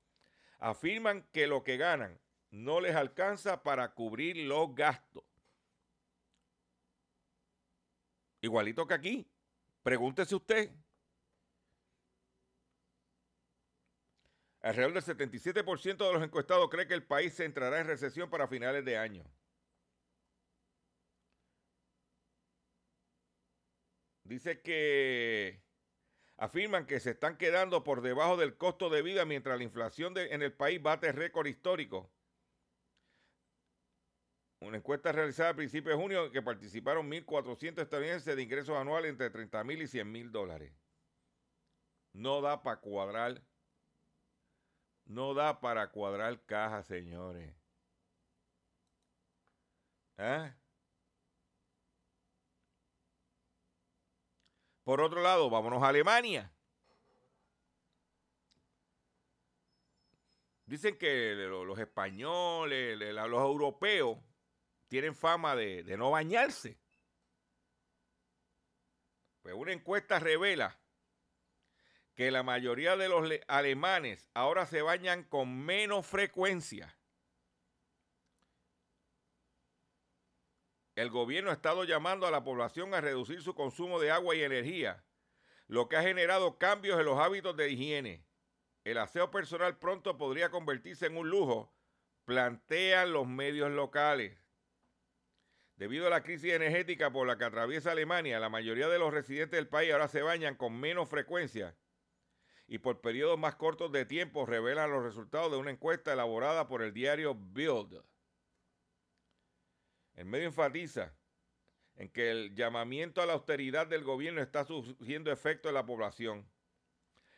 afirman 0.59 1.27
que 1.33 1.45
lo 1.45 1.65
que 1.65 1.75
ganan 1.75 2.17
no 2.51 2.79
les 2.81 2.95
alcanza 2.95 3.61
para 3.63 3.93
cubrir 3.93 4.37
los 4.37 4.73
gastos. 4.73 5.23
Igualito 8.41 8.87
que 8.87 8.93
aquí. 8.93 9.27
Pregúntese 9.83 10.35
usted. 10.35 10.71
Alrededor 14.61 14.93
del 14.93 15.03
77% 15.03 15.97
de 15.97 16.13
los 16.13 16.23
encuestados 16.23 16.69
cree 16.69 16.87
que 16.87 16.93
el 16.93 17.05
país 17.05 17.33
se 17.33 17.45
entrará 17.45 17.79
en 17.79 17.87
recesión 17.87 18.29
para 18.29 18.47
finales 18.47 18.83
de 18.83 18.97
año. 18.97 19.23
Dice 24.23 24.61
que 24.61 25.61
afirman 26.35 26.85
que 26.85 26.99
se 26.99 27.11
están 27.11 27.37
quedando 27.37 27.83
por 27.85 28.01
debajo 28.01 28.35
del 28.35 28.57
costo 28.57 28.89
de 28.89 29.01
vida 29.01 29.23
mientras 29.23 29.57
la 29.57 29.63
inflación 29.63 30.17
en 30.17 30.41
el 30.41 30.51
país 30.51 30.81
bate 30.81 31.13
récord 31.13 31.47
histórico. 31.47 32.11
Una 34.59 34.77
encuesta 34.77 35.11
realizada 35.11 35.49
a 35.49 35.55
principios 35.55 35.95
de 35.95 36.01
junio 36.01 36.25
en 36.25 36.31
que 36.31 36.41
participaron 36.41 37.09
1.400 37.09 37.81
estadounidenses 37.81 38.35
de 38.35 38.41
ingresos 38.41 38.75
anuales 38.75 39.11
entre 39.11 39.29
30 39.29 39.63
mil 39.63 39.81
y 39.81 39.87
100 39.87 40.11
mil 40.11 40.31
dólares. 40.31 40.73
No 42.13 42.41
da 42.41 42.63
para 42.63 42.79
cuadrar. 42.79 43.41
No 45.05 45.33
da 45.35 45.59
para 45.61 45.91
cuadrar 45.91 46.43
caja, 46.45 46.81
señores. 46.81 47.53
¿Eh? 50.17 50.53
Por 54.83 55.01
otro 55.01 55.21
lado, 55.21 55.49
vámonos 55.49 55.83
a 55.83 55.89
Alemania. 55.89 56.51
Dicen 60.65 60.97
que 60.97 61.35
los 61.35 61.77
españoles, 61.79 62.97
los 62.97 63.41
europeos, 63.41 64.17
tienen 64.87 65.15
fama 65.15 65.55
de, 65.55 65.83
no 65.97 66.11
bañarse. 66.11 66.79
Pues 69.41 69.55
una 69.55 69.71
encuesta 69.71 70.19
revela 70.19 70.79
que 72.15 72.31
la 72.31 72.43
mayoría 72.43 72.97
de 72.97 73.09
los 73.09 73.29
alemanes 73.47 74.29
ahora 74.33 74.65
se 74.65 74.81
bañan 74.81 75.23
con 75.23 75.57
menos 75.65 76.05
frecuencia. 76.05 76.97
El 80.95 81.11
gobierno 81.11 81.51
ha 81.51 81.53
estado 81.53 81.83
llamando 81.83 82.25
a 82.25 82.31
la 82.31 82.43
población 82.43 82.95
a 82.95 83.01
reducir 83.01 83.43
su 83.43 83.53
consumo 83.53 83.99
de 83.99 84.09
agua 84.09 84.35
y 84.35 84.41
energía, 84.41 85.05
lo 85.67 85.87
que 85.87 85.95
ha 85.95 86.01
generado 86.01 86.57
cambios 86.57 86.99
en 86.99 87.05
los 87.05 87.19
hábitos 87.19 87.55
de 87.55 87.69
higiene. 87.69 88.25
El 88.83 88.97
aseo 88.97 89.29
personal 89.29 89.77
pronto 89.77 90.17
podría 90.17 90.49
convertirse 90.49 91.05
en 91.05 91.17
un 91.17 91.29
lujo, 91.29 91.71
plantean 92.25 93.13
los 93.13 93.27
medios 93.27 93.69
locales. 93.69 94.46
Debido 95.77 96.07
a 96.07 96.09
la 96.09 96.23
crisis 96.23 96.53
energética 96.53 97.11
por 97.11 97.27
la 97.27 97.37
que 97.37 97.45
atraviesa 97.45 97.91
Alemania, 97.91 98.39
la 98.39 98.49
mayoría 98.49 98.87
de 98.87 98.97
los 98.97 99.13
residentes 99.13 99.57
del 99.57 99.67
país 99.67 99.91
ahora 99.93 100.07
se 100.07 100.23
bañan 100.23 100.55
con 100.55 100.77
menos 100.77 101.07
frecuencia 101.07 101.75
y 102.67 102.79
por 102.79 102.99
periodos 102.99 103.39
más 103.39 103.55
cortos 103.55 103.91
de 103.91 104.05
tiempo, 104.05 104.45
revelan 104.45 104.91
los 104.91 105.03
resultados 105.03 105.51
de 105.51 105.57
una 105.57 105.71
encuesta 105.71 106.11
elaborada 106.11 106.67
por 106.67 106.81
el 106.81 106.93
diario 106.93 107.33
Bild. 107.33 108.03
El 110.15 110.25
medio 110.25 110.47
enfatiza 110.47 111.13
en 111.95 112.09
que 112.09 112.29
el 112.29 112.55
llamamiento 112.55 113.21
a 113.21 113.25
la 113.25 113.33
austeridad 113.33 113.87
del 113.87 114.03
gobierno 114.03 114.41
está 114.41 114.65
surgiendo 114.65 115.31
efecto 115.31 115.69
en 115.69 115.75
la 115.75 115.85
población. 115.85 116.45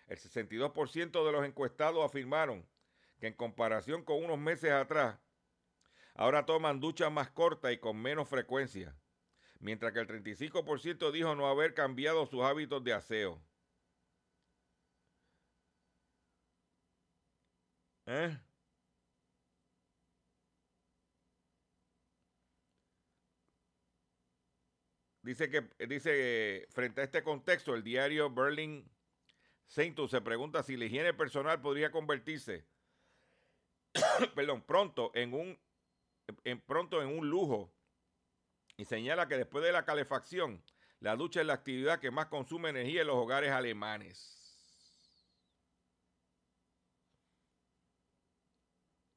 El 0.07 0.17
62% 0.17 1.25
de 1.25 1.31
los 1.31 1.45
encuestados 1.45 2.03
afirmaron 2.03 2.65
que 3.19 3.27
en 3.27 3.33
comparación 3.33 4.03
con 4.03 4.23
unos 4.23 4.39
meses 4.39 4.71
atrás, 4.71 5.19
Ahora 6.19 6.45
toman 6.45 6.81
duchas 6.81 7.09
más 7.09 7.29
cortas 7.31 7.71
y 7.71 7.77
con 7.77 7.95
menos 7.95 8.27
frecuencia, 8.27 8.93
mientras 9.61 9.93
que 9.93 9.99
el 10.01 10.07
35% 10.07 11.11
dijo 11.13 11.33
no 11.33 11.47
haber 11.47 11.73
cambiado 11.73 12.25
sus 12.25 12.41
hábitos 12.43 12.83
de 12.83 12.91
aseo. 12.91 13.41
¿Eh? 18.05 18.37
Dice 25.21 25.49
que 25.49 25.69
dice 25.87 26.67
frente 26.69 26.99
a 26.99 27.05
este 27.05 27.23
contexto 27.23 27.73
el 27.75 27.83
diario 27.83 28.29
Berlin 28.29 28.91
Saintus 29.67 30.11
se 30.11 30.19
pregunta 30.19 30.63
si 30.63 30.75
la 30.75 30.83
higiene 30.83 31.13
personal 31.13 31.61
podría 31.61 31.91
convertirse 31.91 32.65
perdón, 34.35 34.63
pronto 34.63 35.11
en 35.13 35.33
un 35.33 35.68
en, 36.43 36.61
pronto 36.61 37.01
en 37.01 37.09
un 37.09 37.29
lujo 37.29 37.73
y 38.77 38.85
señala 38.85 39.27
que 39.27 39.37
después 39.37 39.63
de 39.63 39.71
la 39.71 39.85
calefacción, 39.85 40.63
la 40.99 41.15
ducha 41.15 41.41
es 41.41 41.47
la 41.47 41.53
actividad 41.53 41.99
que 41.99 42.11
más 42.11 42.27
consume 42.27 42.69
energía 42.69 43.01
en 43.01 43.07
los 43.07 43.17
hogares 43.17 43.51
alemanes. 43.51 44.35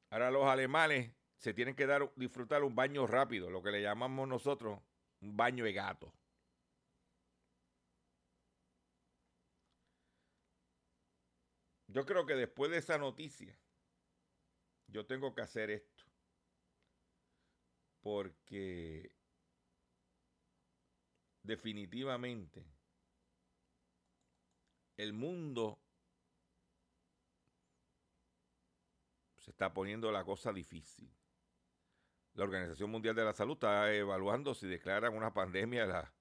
Ahora 0.09 0.31
los 0.31 0.45
alemanes 0.45 1.13
se 1.37 1.53
tienen 1.53 1.75
que 1.75 1.87
dar, 1.87 2.11
disfrutar 2.15 2.63
un 2.63 2.75
baño 2.75 3.07
rápido, 3.07 3.49
lo 3.49 3.63
que 3.63 3.71
le 3.71 3.81
llamamos 3.81 4.27
nosotros 4.27 4.79
un 5.21 5.35
baño 5.35 5.63
de 5.63 5.73
gato. 5.73 6.13
Yo 11.87 12.05
creo 12.05 12.25
que 12.25 12.35
después 12.35 12.71
de 12.71 12.77
esa 12.77 12.97
noticia, 12.97 13.57
yo 14.87 15.05
tengo 15.05 15.33
que 15.33 15.41
hacer 15.41 15.69
esto 15.69 16.12
porque 18.03 19.15
definitivamente 21.41 22.65
el 24.97 25.13
mundo 25.13 25.79
se 29.37 29.51
está 29.51 29.73
poniendo 29.73 30.11
la 30.11 30.23
cosa 30.23 30.51
difícil. 30.53 31.09
La 32.33 32.43
Organización 32.43 32.91
Mundial 32.91 33.15
de 33.15 33.23
la 33.23 33.33
Salud 33.33 33.53
está 33.53 33.93
evaluando 33.93 34.53
si 34.53 34.67
declaran 34.67 35.15
una 35.15 35.33
pandemia 35.33 35.85
la, 35.85 36.13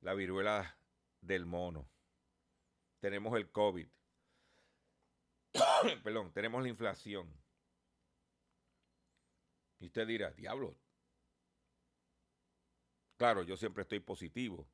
la 0.00 0.14
viruela 0.14 0.78
del 1.20 1.44
mono. 1.44 1.90
Tenemos 3.00 3.36
el 3.36 3.50
COVID. 3.50 3.88
Perdón, 6.04 6.32
tenemos 6.32 6.62
la 6.62 6.68
inflación. 6.68 7.28
Y 9.78 9.86
usted 9.86 10.06
dirá, 10.06 10.30
diablo, 10.30 10.76
Claro, 13.22 13.44
yo 13.44 13.56
siempre 13.56 13.82
estoy 13.82 14.00
positivo. 14.00 14.68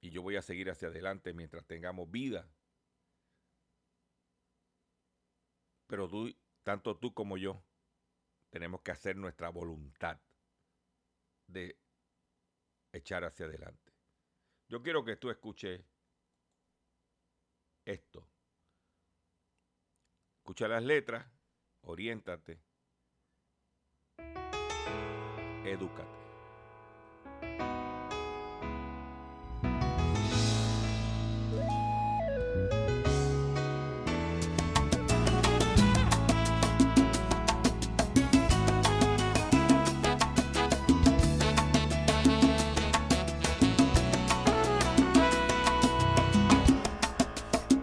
Y 0.00 0.10
yo 0.10 0.22
voy 0.22 0.36
a 0.36 0.42
seguir 0.42 0.70
hacia 0.70 0.86
adelante 0.86 1.34
mientras 1.34 1.66
tengamos 1.66 2.08
vida. 2.12 2.48
Pero 5.88 6.08
tú, 6.08 6.32
tanto 6.62 6.96
tú 6.96 7.12
como 7.12 7.38
yo, 7.38 7.64
tenemos 8.50 8.82
que 8.82 8.92
hacer 8.92 9.16
nuestra 9.16 9.48
voluntad 9.48 10.20
de 11.48 11.76
echar 12.92 13.24
hacia 13.24 13.46
adelante. 13.46 13.92
Yo 14.68 14.80
quiero 14.80 15.04
que 15.04 15.16
tú 15.16 15.28
escuches 15.28 15.84
esto. 17.84 18.30
Escucha 20.36 20.68
las 20.68 20.84
letras, 20.84 21.26
oriéntate 21.80 22.62
Edúcate. 25.64 26.22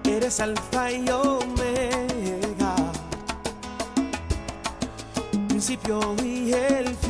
Eres 0.06 0.40
alfa 0.42 0.92
y 0.92 1.10
omega, 1.10 2.76
principio 5.48 6.16
y 6.22 6.52
el 6.52 6.88
fin 6.96 7.09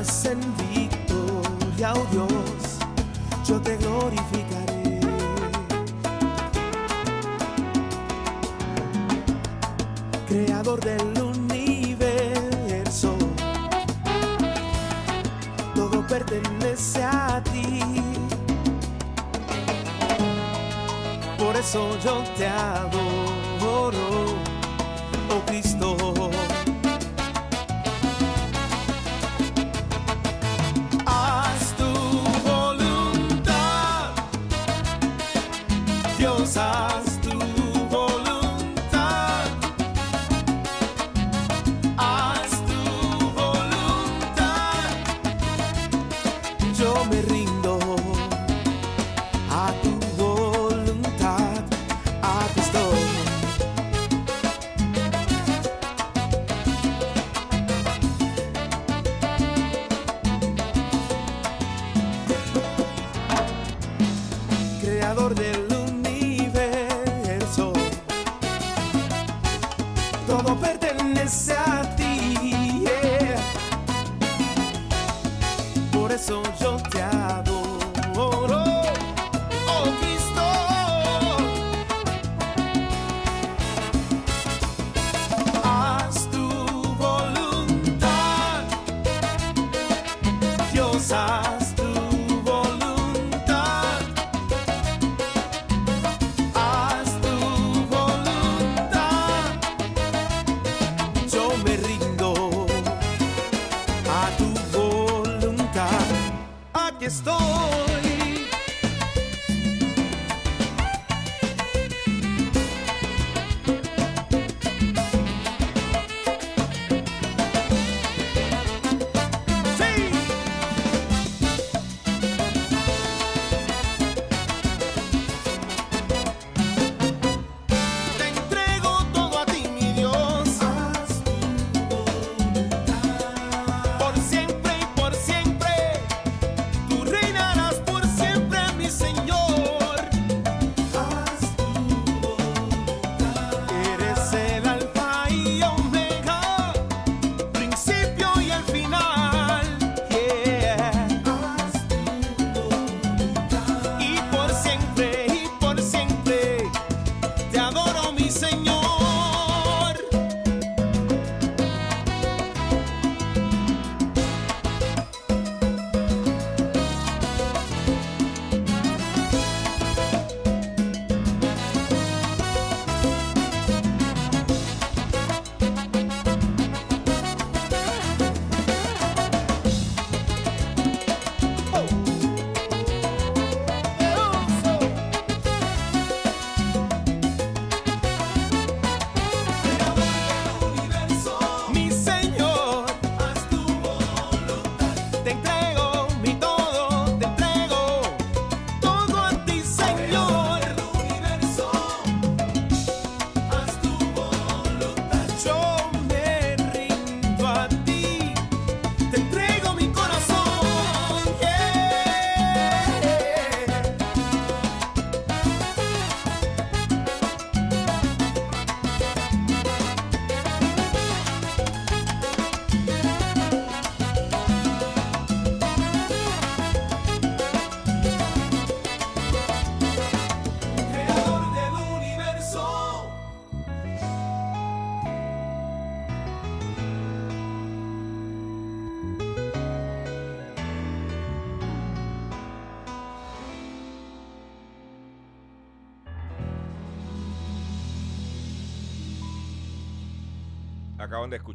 vayas 0.00 0.24
en 0.24 0.40
victoria, 0.72 1.92
oh 1.94 2.06
Dios, 2.10 2.78
yo 3.46 3.60
te 3.60 3.76
glorificaré. 3.76 5.00
Creador 10.26 10.80
del 10.80 11.22
universo, 11.22 13.14
todo 15.74 16.06
pertenece 16.06 17.02
a 17.02 17.42
ti. 17.52 17.80
Por 21.38 21.56
eso 21.56 21.98
yo 22.02 22.22
te 22.36 22.46
adoro. 22.46 22.99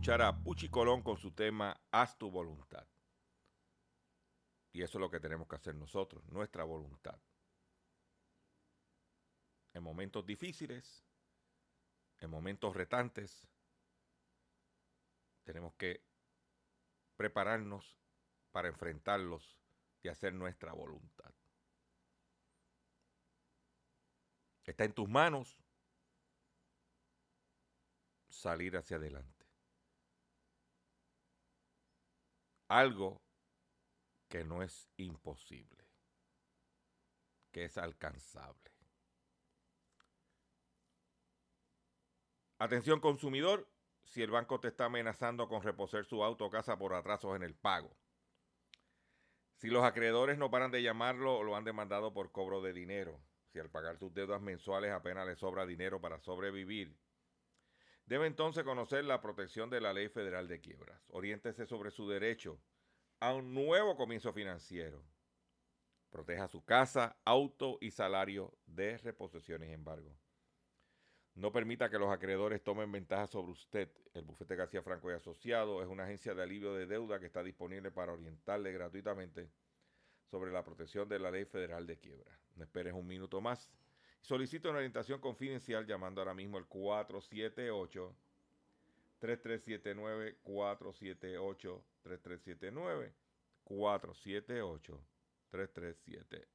escuchar 0.06 0.22
a 0.22 0.38
Puchi 0.44 0.70
Colón 0.70 1.02
con 1.02 1.18
su 1.18 1.32
tema 1.32 1.76
Haz 1.90 2.16
tu 2.16 2.30
voluntad. 2.30 2.86
Y 4.72 4.84
eso 4.84 5.00
es 5.00 5.02
lo 5.02 5.10
que 5.10 5.20
tenemos 5.20 5.48
que 5.48 5.56
hacer 5.56 5.74
nosotros, 5.74 6.24
nuestra 6.28 6.64
voluntad. 6.64 7.20
En 9.74 9.82
momentos 9.82 10.24
difíciles, 10.24 11.04
en 12.20 12.30
momentos 12.30 12.76
retantes, 12.76 13.48
tenemos 15.44 15.74
que 15.74 16.04
prepararnos 17.18 17.98
para 18.52 18.68
enfrentarlos 18.68 19.58
y 20.04 20.10
hacer 20.10 20.36
nuestra 20.36 20.72
voluntad. 20.74 21.34
Está 24.66 24.84
en 24.84 24.94
tus 24.94 25.10
manos 25.10 25.58
salir 28.30 28.78
hacia 28.78 28.98
adelante. 28.98 29.35
algo 32.78 33.22
que 34.28 34.44
no 34.44 34.62
es 34.62 34.90
imposible, 34.98 35.88
que 37.52 37.66
es 37.66 37.78
alcanzable. 37.78 38.72
Atención 42.58 43.00
consumidor, 43.00 43.70
si 44.04 44.22
el 44.22 44.32
banco 44.32 44.60
te 44.60 44.70
está 44.70 44.86
amenazando 44.86 45.48
con 45.48 45.62
reposer 45.62 46.06
su 46.06 46.24
auto 46.24 46.46
o 46.46 46.50
casa 46.50 46.78
por 46.78 46.94
atrasos 46.94 47.36
en 47.36 47.44
el 47.44 47.56
pago. 47.56 47.96
Si 49.56 49.70
los 49.70 49.84
acreedores 49.84 50.38
no 50.38 50.52
paran 50.52 50.72
de 50.72 50.84
llamarlo, 50.84 51.38
o 51.38 51.44
lo 51.44 51.56
han 51.56 51.64
demandado 51.64 52.14
por 52.14 52.32
cobro 52.32 52.62
de 52.62 52.74
dinero. 52.74 53.22
Si 53.52 53.60
al 53.60 53.70
pagar 53.70 53.98
sus 53.98 54.14
deudas 54.14 54.42
mensuales 54.42 54.92
apenas 54.92 55.26
le 55.26 55.36
sobra 55.36 55.66
dinero 55.66 56.02
para 56.02 56.20
sobrevivir. 56.20 56.98
Debe 58.06 58.28
entonces 58.28 58.64
conocer 58.64 59.04
la 59.04 59.20
protección 59.20 59.70
de 59.70 59.82
la 59.82 59.92
Ley 59.92 60.10
Federal 60.10 60.48
de 60.48 60.62
Quiebras. 60.62 61.02
Oriéntese 61.10 61.66
sobre 61.66 61.90
su 61.90 62.08
derecho 62.08 62.60
a 63.20 63.34
un 63.34 63.54
nuevo 63.54 63.96
comienzo 63.96 64.32
financiero. 64.32 65.04
Proteja 66.12 66.48
su 66.48 66.64
casa, 66.64 67.18
auto 67.26 67.80
y 67.82 67.90
salario 67.90 68.54
de 68.68 68.98
reposiciones 69.00 69.72
embargo. 69.72 70.16
No 71.34 71.52
permita 71.52 71.90
que 71.90 71.98
los 71.98 72.12
acreedores 72.12 72.64
tomen 72.64 72.92
ventaja 72.92 73.26
sobre 73.28 73.52
usted. 73.52 73.92
El 74.14 74.24
bufete 74.24 74.56
García 74.56 74.84
Franco 74.84 75.10
y 75.10 75.16
Asociado 75.16 75.82
es 75.82 75.90
una 75.90 76.04
agencia 76.04 76.36
de 76.36 76.44
alivio 76.44 76.74
de 76.74 76.86
deuda 76.86 77.20
que 77.20 77.26
está 77.26 77.44
disponible 77.44 77.92
para 77.92 78.14
orientarle 78.14 78.72
gratuitamente 78.72 79.52
sobre 80.30 80.52
la 80.52 80.64
protección 80.64 81.10
de 81.10 81.20
la 81.20 81.32
ley 81.32 81.46
federal 81.46 81.88
de 81.88 81.98
quiebra. 81.98 82.40
No 82.56 82.64
esperes 82.64 82.94
un 82.94 83.08
minuto 83.08 83.42
más. 83.42 83.70
Solicito 84.26 84.70
una 84.70 84.80
orientación 84.80 85.22
confidencial 85.22 85.86
llamando 85.86 86.20
ahora 86.20 86.34
mismo 86.34 86.58
al 86.58 86.66
478 86.66 88.16
3379 89.20 90.40
478 90.42 91.86
3379 92.02 93.14
478 93.64 95.00
3379. 95.52 96.55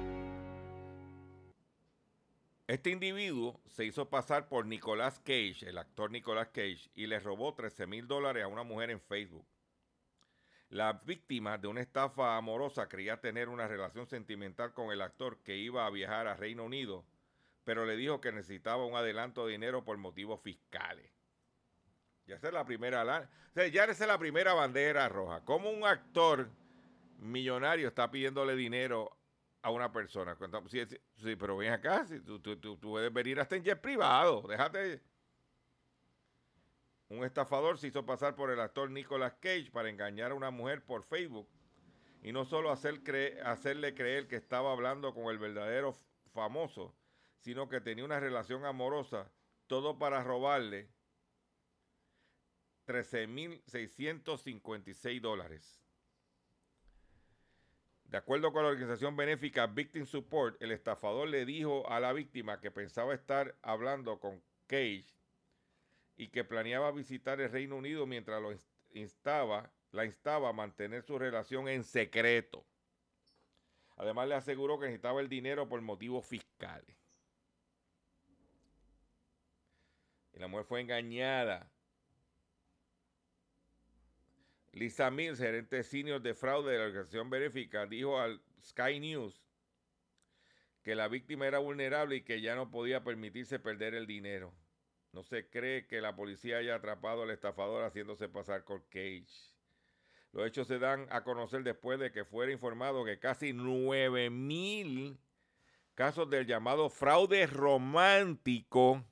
Este 2.71 2.89
individuo 2.89 3.59
se 3.67 3.83
hizo 3.83 4.09
pasar 4.09 4.47
por 4.47 4.65
Nicolas 4.65 5.19
Cage, 5.19 5.67
el 5.67 5.77
actor 5.77 6.09
Nicolas 6.09 6.47
Cage, 6.53 6.89
y 6.95 7.05
le 7.05 7.19
robó 7.19 7.53
13 7.53 7.85
mil 7.85 8.07
dólares 8.07 8.45
a 8.45 8.47
una 8.47 8.63
mujer 8.63 8.91
en 8.91 9.01
Facebook. 9.01 9.45
La 10.69 10.93
víctima 10.93 11.57
de 11.57 11.67
una 11.67 11.81
estafa 11.81 12.37
amorosa 12.37 12.87
creía 12.87 13.19
tener 13.19 13.49
una 13.49 13.67
relación 13.67 14.07
sentimental 14.07 14.73
con 14.73 14.93
el 14.93 15.01
actor 15.01 15.39
que 15.43 15.57
iba 15.57 15.85
a 15.85 15.89
viajar 15.89 16.27
a 16.27 16.37
Reino 16.37 16.63
Unido, 16.63 17.03
pero 17.65 17.85
le 17.85 17.97
dijo 17.97 18.21
que 18.21 18.31
necesitaba 18.31 18.85
un 18.85 18.95
adelanto 18.95 19.45
de 19.45 19.51
dinero 19.51 19.83
por 19.83 19.97
motivos 19.97 20.39
fiscales. 20.39 21.11
Ya 22.25 22.37
esa 22.37 22.47
es 22.47 22.53
la 22.53 22.63
primera, 22.63 23.03
la 23.03 24.17
primera 24.17 24.53
bandera 24.53 25.09
roja. 25.09 25.43
¿Cómo 25.43 25.71
un 25.71 25.85
actor 25.85 26.49
millonario 27.17 27.89
está 27.89 28.09
pidiéndole 28.09 28.55
dinero 28.55 29.17
a 29.61 29.71
una 29.71 29.91
persona. 29.91 30.37
Sí, 30.67 31.35
pero 31.35 31.57
ven 31.57 31.73
acá, 31.73 32.05
si 32.05 32.19
tú, 32.21 32.39
tú, 32.39 32.79
puedes 32.79 33.13
venir 33.13 33.39
hasta 33.39 33.55
en 33.55 33.63
jet 33.63 33.79
privado, 33.79 34.43
déjate. 34.47 35.01
Un 37.09 37.23
estafador 37.25 37.77
se 37.77 37.87
hizo 37.87 38.05
pasar 38.05 38.35
por 38.35 38.51
el 38.51 38.59
actor 38.59 38.89
Nicolas 38.89 39.33
Cage 39.41 39.69
para 39.71 39.89
engañar 39.89 40.31
a 40.31 40.35
una 40.35 40.49
mujer 40.49 40.83
por 40.83 41.03
Facebook 41.03 41.47
y 42.23 42.31
no 42.31 42.45
solo 42.45 42.71
hacer 42.71 43.01
hacerle 43.43 43.93
creer 43.93 44.27
que 44.27 44.37
estaba 44.37 44.71
hablando 44.71 45.13
con 45.13 45.25
el 45.25 45.37
verdadero 45.37 45.93
famoso, 46.33 46.95
sino 47.39 47.67
que 47.67 47.81
tenía 47.81 48.05
una 48.05 48.21
relación 48.21 48.65
amorosa, 48.65 49.29
todo 49.67 49.99
para 49.99 50.23
robarle 50.23 50.89
13.656 52.87 55.19
dólares. 55.19 55.81
De 58.11 58.17
acuerdo 58.17 58.51
con 58.51 58.63
la 58.63 58.69
organización 58.71 59.15
benéfica 59.15 59.67
Victim 59.67 60.05
Support, 60.05 60.61
el 60.61 60.71
estafador 60.71 61.29
le 61.29 61.45
dijo 61.45 61.89
a 61.89 62.01
la 62.01 62.11
víctima 62.11 62.59
que 62.59 62.69
pensaba 62.69 63.13
estar 63.13 63.55
hablando 63.61 64.19
con 64.19 64.43
Cage 64.67 65.05
y 66.17 66.27
que 66.27 66.43
planeaba 66.43 66.91
visitar 66.91 67.39
el 67.39 67.49
Reino 67.49 67.77
Unido 67.77 68.05
mientras 68.05 68.41
lo 68.41 68.51
instaba, 68.93 69.71
la 69.93 70.03
instaba 70.03 70.49
a 70.49 70.53
mantener 70.53 71.03
su 71.03 71.17
relación 71.17 71.69
en 71.69 71.85
secreto. 71.85 72.65
Además 73.95 74.27
le 74.27 74.35
aseguró 74.35 74.77
que 74.77 74.87
necesitaba 74.87 75.21
el 75.21 75.29
dinero 75.29 75.69
por 75.69 75.79
motivos 75.79 76.25
fiscales. 76.25 76.97
Y 80.33 80.39
la 80.39 80.49
mujer 80.49 80.65
fue 80.65 80.81
engañada 80.81 81.70
Lisa 84.73 85.11
Mills, 85.11 85.39
gerente 85.39 85.83
senior 85.83 86.21
de 86.21 86.33
fraude 86.33 86.71
de 86.71 86.77
la 86.77 86.85
organización 86.85 87.29
benéfica, 87.29 87.85
dijo 87.85 88.19
al 88.19 88.41
Sky 88.63 88.99
News 88.99 89.41
que 90.81 90.95
la 90.95 91.07
víctima 91.07 91.45
era 91.45 91.59
vulnerable 91.59 92.15
y 92.17 92.21
que 92.21 92.41
ya 92.41 92.55
no 92.55 92.71
podía 92.71 93.03
permitirse 93.03 93.59
perder 93.59 93.93
el 93.93 94.07
dinero. 94.07 94.53
No 95.11 95.23
se 95.23 95.49
cree 95.49 95.87
que 95.87 95.99
la 96.01 96.15
policía 96.15 96.57
haya 96.57 96.75
atrapado 96.75 97.23
al 97.23 97.31
estafador 97.31 97.83
haciéndose 97.83 98.29
pasar 98.29 98.63
por 98.63 98.87
Cage. 98.87 99.27
Los 100.31 100.47
hechos 100.47 100.67
se 100.67 100.79
dan 100.79 101.07
a 101.11 101.23
conocer 101.23 101.63
después 101.63 101.99
de 101.99 102.11
que 102.11 102.23
fuera 102.23 102.51
informado 102.51 103.03
que 103.03 103.19
casi 103.19 103.51
9 103.51 104.29
mil 104.29 105.19
casos 105.95 106.29
del 106.29 106.47
llamado 106.47 106.89
fraude 106.89 107.45
romántico 107.45 109.03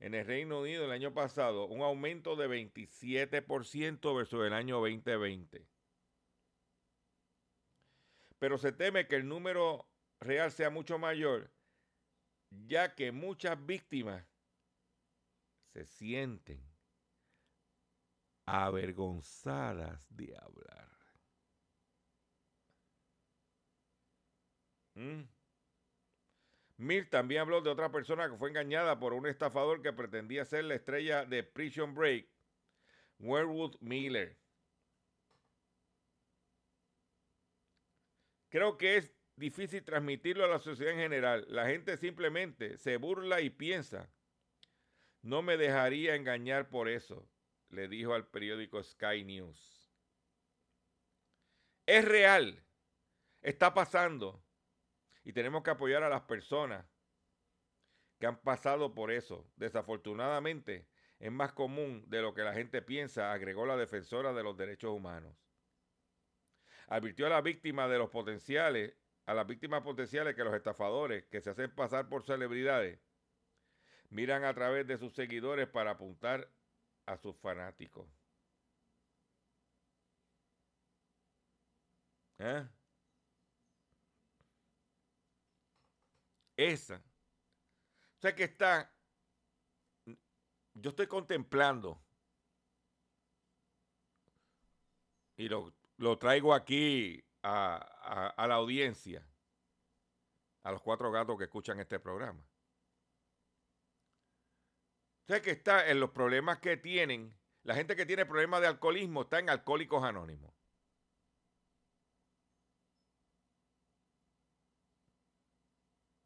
en 0.00 0.14
el 0.14 0.26
Reino 0.26 0.60
Unido 0.60 0.84
el 0.84 0.92
año 0.92 1.12
pasado, 1.12 1.66
un 1.66 1.82
aumento 1.82 2.36
de 2.36 2.48
27% 2.48 4.16
versus 4.16 4.46
el 4.46 4.52
año 4.52 4.76
2020. 4.76 5.66
Pero 8.38 8.58
se 8.58 8.72
teme 8.72 9.08
que 9.08 9.16
el 9.16 9.26
número 9.26 9.88
real 10.20 10.52
sea 10.52 10.70
mucho 10.70 10.98
mayor, 10.98 11.50
ya 12.50 12.94
que 12.94 13.10
muchas 13.10 13.64
víctimas 13.66 14.24
se 15.72 15.84
sienten 15.84 16.62
avergonzadas 18.46 20.06
de 20.16 20.36
hablar. 20.36 20.88
¿Mm? 24.94 25.37
Mill 26.78 27.08
también 27.10 27.40
habló 27.40 27.60
de 27.60 27.70
otra 27.70 27.90
persona 27.90 28.30
que 28.30 28.36
fue 28.36 28.50
engañada 28.50 28.98
por 29.00 29.12
un 29.12 29.26
estafador 29.26 29.82
que 29.82 29.92
pretendía 29.92 30.44
ser 30.44 30.64
la 30.64 30.76
estrella 30.76 31.24
de 31.24 31.42
Prison 31.42 31.92
Break, 31.92 32.28
Werwood 33.18 33.76
Miller. 33.80 34.38
Creo 38.48 38.78
que 38.78 38.96
es 38.96 39.12
difícil 39.34 39.84
transmitirlo 39.84 40.44
a 40.44 40.48
la 40.48 40.60
sociedad 40.60 40.92
en 40.92 41.00
general. 41.00 41.44
La 41.48 41.66
gente 41.66 41.96
simplemente 41.96 42.78
se 42.78 42.96
burla 42.96 43.40
y 43.40 43.50
piensa, 43.50 44.08
no 45.22 45.42
me 45.42 45.56
dejaría 45.56 46.14
engañar 46.14 46.70
por 46.70 46.88
eso, 46.88 47.28
le 47.70 47.88
dijo 47.88 48.14
al 48.14 48.28
periódico 48.28 48.80
Sky 48.84 49.24
News. 49.24 49.90
Es 51.86 52.04
real, 52.04 52.62
está 53.42 53.74
pasando 53.74 54.44
y 55.28 55.32
tenemos 55.34 55.62
que 55.62 55.68
apoyar 55.68 56.02
a 56.02 56.08
las 56.08 56.22
personas 56.22 56.86
que 58.18 58.26
han 58.26 58.40
pasado 58.40 58.94
por 58.94 59.12
eso. 59.12 59.46
Desafortunadamente, 59.56 60.88
es 61.18 61.30
más 61.30 61.52
común 61.52 62.02
de 62.08 62.22
lo 62.22 62.32
que 62.32 62.40
la 62.40 62.54
gente 62.54 62.80
piensa, 62.80 63.30
agregó 63.30 63.66
la 63.66 63.76
defensora 63.76 64.32
de 64.32 64.42
los 64.42 64.56
derechos 64.56 64.90
humanos. 64.90 65.36
Advirtió 66.86 67.26
a 67.26 67.28
la 67.28 67.42
víctima 67.42 67.88
de 67.88 67.98
los 67.98 68.08
potenciales, 68.08 68.94
a 69.26 69.34
las 69.34 69.46
víctimas 69.46 69.82
potenciales 69.82 70.34
que 70.34 70.44
los 70.44 70.54
estafadores 70.54 71.26
que 71.26 71.42
se 71.42 71.50
hacen 71.50 71.74
pasar 71.74 72.08
por 72.08 72.24
celebridades 72.24 72.98
miran 74.08 74.44
a 74.44 74.54
través 74.54 74.86
de 74.86 74.96
sus 74.96 75.12
seguidores 75.12 75.68
para 75.68 75.90
apuntar 75.90 76.50
a 77.04 77.18
sus 77.18 77.36
fanáticos. 77.36 78.08
¿Eh? 82.38 82.66
Esa. 86.58 86.96
O 86.96 88.20
sea 88.20 88.34
que 88.34 88.42
está, 88.42 88.92
yo 90.74 90.90
estoy 90.90 91.06
contemplando 91.06 92.02
y 95.36 95.48
lo, 95.48 95.72
traigo 96.18 96.52
aquí 96.52 97.24
a, 97.44 98.34
la 98.48 98.54
audiencia, 98.56 99.24
a 100.64 100.72
los 100.72 100.82
cuatro 100.82 101.12
gatos 101.12 101.38
que 101.38 101.44
escuchan 101.44 101.78
este 101.78 102.00
programa. 102.00 102.44
Sé 105.28 105.40
que 105.40 105.52
está 105.52 105.88
en 105.88 106.00
los 106.00 106.10
problemas 106.10 106.58
que 106.58 106.76
tienen. 106.76 107.38
La 107.62 107.76
gente 107.76 107.94
que 107.94 108.04
tiene 108.04 108.26
problemas 108.26 108.62
de 108.62 108.66
alcoholismo 108.66 109.22
está 109.22 109.38
en 109.38 109.48
Alcohólicos 109.48 110.02
Anónimos. 110.02 110.57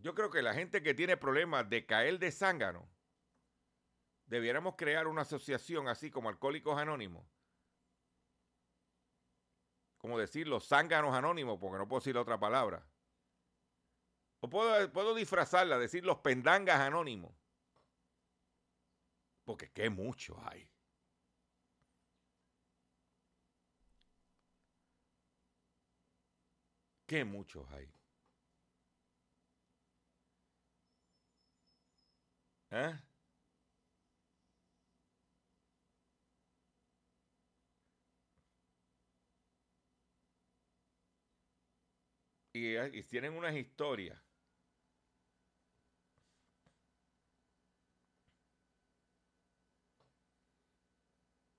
Yo 0.03 0.17
creo 0.17 0.31
que 0.31 0.43
la 0.43 0.53
gente 0.53 0.83
que 0.83 0.95
tiene 0.95 1.17
problemas 1.17 1.71
de 1.71 1.87
caer 1.87 2.19
de 2.19 2.33
zángano, 2.33 2.89
debiéramos 4.27 4.75
crear 4.77 5.07
una 5.07 5.23
asociación 5.23 5.87
así 5.87 6.11
como 6.11 6.29
Alcohólicos 6.29 6.77
Anónimos. 6.77 7.25
Como 9.99 10.19
decir 10.19 10.49
los 10.49 10.67
zánganos 10.67 11.15
anónimos, 11.15 11.57
porque 11.61 11.79
no 11.79 11.87
puedo 11.87 12.01
decir 12.01 12.19
otra 12.19 12.41
palabra. 12.41 12.85
O 14.41 14.51
puedo, 14.51 14.93
puedo 14.93 15.15
disfrazarla, 15.15 15.79
decir 15.79 16.05
los 16.05 16.19
pendangas 16.19 16.81
anónimos. 16.81 17.33
Porque 19.45 19.71
qué 19.71 19.89
mucho 19.89 20.37
hay. 20.45 20.69
Qué 27.07 27.25
muchos 27.25 27.71
hay. 27.71 28.02
¿Eh? 32.73 32.93
Y, 42.55 42.79
y 42.79 43.03
tienen 43.05 43.35
unas 43.35 43.55
historias. 43.55 44.19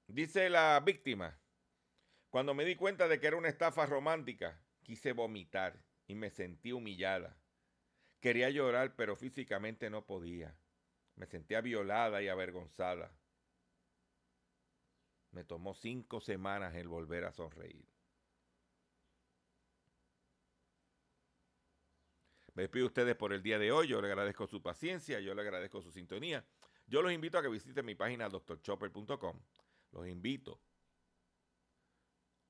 Dice 0.08 0.50
la 0.50 0.80
víctima, 0.80 1.42
cuando 2.30 2.54
me 2.54 2.66
di 2.66 2.76
cuenta 2.76 3.08
de 3.08 3.20
que 3.20 3.28
era 3.28 3.38
una 3.38 3.50
estafa 3.50 3.86
romántica, 3.86 4.62
quise 4.84 5.14
vomitar 5.14 5.86
y 6.08 6.16
me 6.16 6.30
sentí 6.32 6.72
humillada. 6.74 7.42
Quería 8.22 8.50
llorar, 8.50 8.96
pero 8.96 9.16
físicamente 9.16 9.90
no 9.90 10.06
podía. 10.06 10.63
Me 11.16 11.26
sentía 11.26 11.62
violada 11.62 12.22
y 12.22 12.28
avergonzada. 12.28 13.12
Me 15.32 15.44
tomó 15.44 15.74
cinco 15.74 16.22
semanas 16.22 16.76
el 16.76 16.88
volver 16.88 17.26
a 17.26 17.32
sonreír. 17.32 17.88
Me 22.54 22.64
despido 22.64 22.86
a 22.86 22.88
ustedes 22.88 23.16
por 23.16 23.34
el 23.34 23.42
día 23.42 23.58
de 23.58 23.72
hoy. 23.72 23.88
Yo 23.88 24.00
le 24.02 24.08
agradezco 24.08 24.46
su 24.46 24.62
paciencia, 24.62 25.20
yo 25.20 25.34
le 25.34 25.42
agradezco 25.42 25.82
su 25.82 25.92
sintonía. 25.92 26.46
Yo 26.86 27.02
los 27.02 27.12
invito 27.12 27.38
a 27.38 27.42
que 27.42 27.48
visiten 27.48 27.86
mi 27.86 27.96
página 27.96 28.30
doctorchopper.com. 28.30 29.40
Los 29.92 30.08
invito 30.08 30.60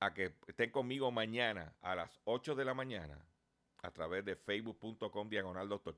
a 0.00 0.12
que 0.12 0.36
estén 0.46 0.70
conmigo 0.70 1.10
mañana 1.10 1.74
a 1.80 1.94
las 1.94 2.20
8 2.24 2.54
de 2.54 2.64
la 2.64 2.74
mañana 2.74 3.26
a 3.82 3.90
través 3.90 4.24
de 4.24 4.36
facebook.com 4.36 5.28
diagonal 5.28 5.68
Dr. 5.68 5.96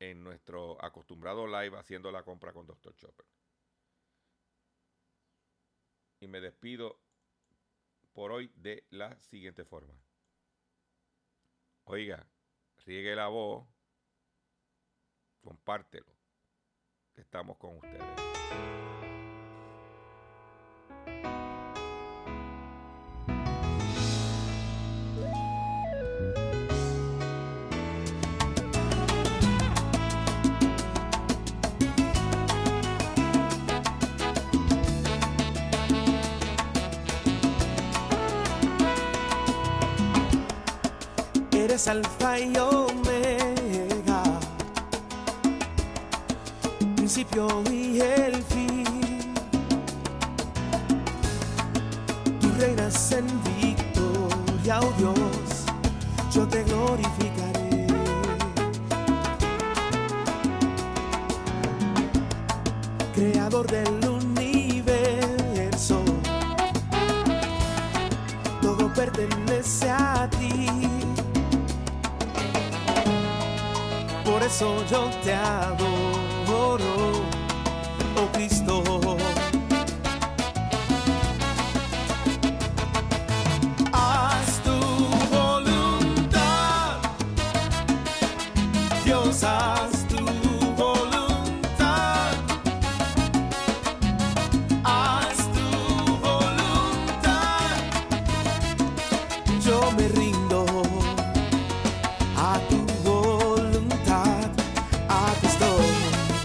En 0.00 0.22
nuestro 0.22 0.82
acostumbrado 0.84 1.46
live 1.46 1.76
haciendo 1.76 2.10
la 2.10 2.22
compra 2.22 2.52
con 2.52 2.66
Dr. 2.66 2.94
Chopper. 2.94 3.26
Y 6.20 6.28
me 6.28 6.40
despido 6.40 7.00
por 8.12 8.32
hoy 8.32 8.52
de 8.56 8.84
la 8.90 9.18
siguiente 9.18 9.64
forma. 9.64 9.94
Oiga, 11.84 12.28
riegue 12.84 13.14
la 13.14 13.28
voz, 13.28 13.66
compártelo, 15.40 16.12
estamos 17.16 17.56
con 17.56 17.76
ustedes. 17.76 18.87
Alfa 41.88 42.38
y 42.38 42.54
omega, 42.58 44.22
principio 46.96 47.62
y 47.70 47.98
el 47.98 48.42
fin. 48.42 48.84
Tú 52.42 52.48
reinas 52.58 53.12
en 53.12 53.26
victoria, 53.42 54.80
oh 54.82 54.92
Dios, 54.98 55.64
yo 56.30 56.46
te 56.46 56.62
glorificaré. 56.64 57.86
Creador 63.14 63.66
del 63.66 64.06
universo, 64.06 66.04
todo 68.60 68.92
pertenece 68.92 69.90
a 69.90 70.28
ti. 70.38 70.87
Por 74.48 74.54
eso 74.54 74.82
yo 74.90 75.10
te 75.22 75.34
adoro. 75.34 75.97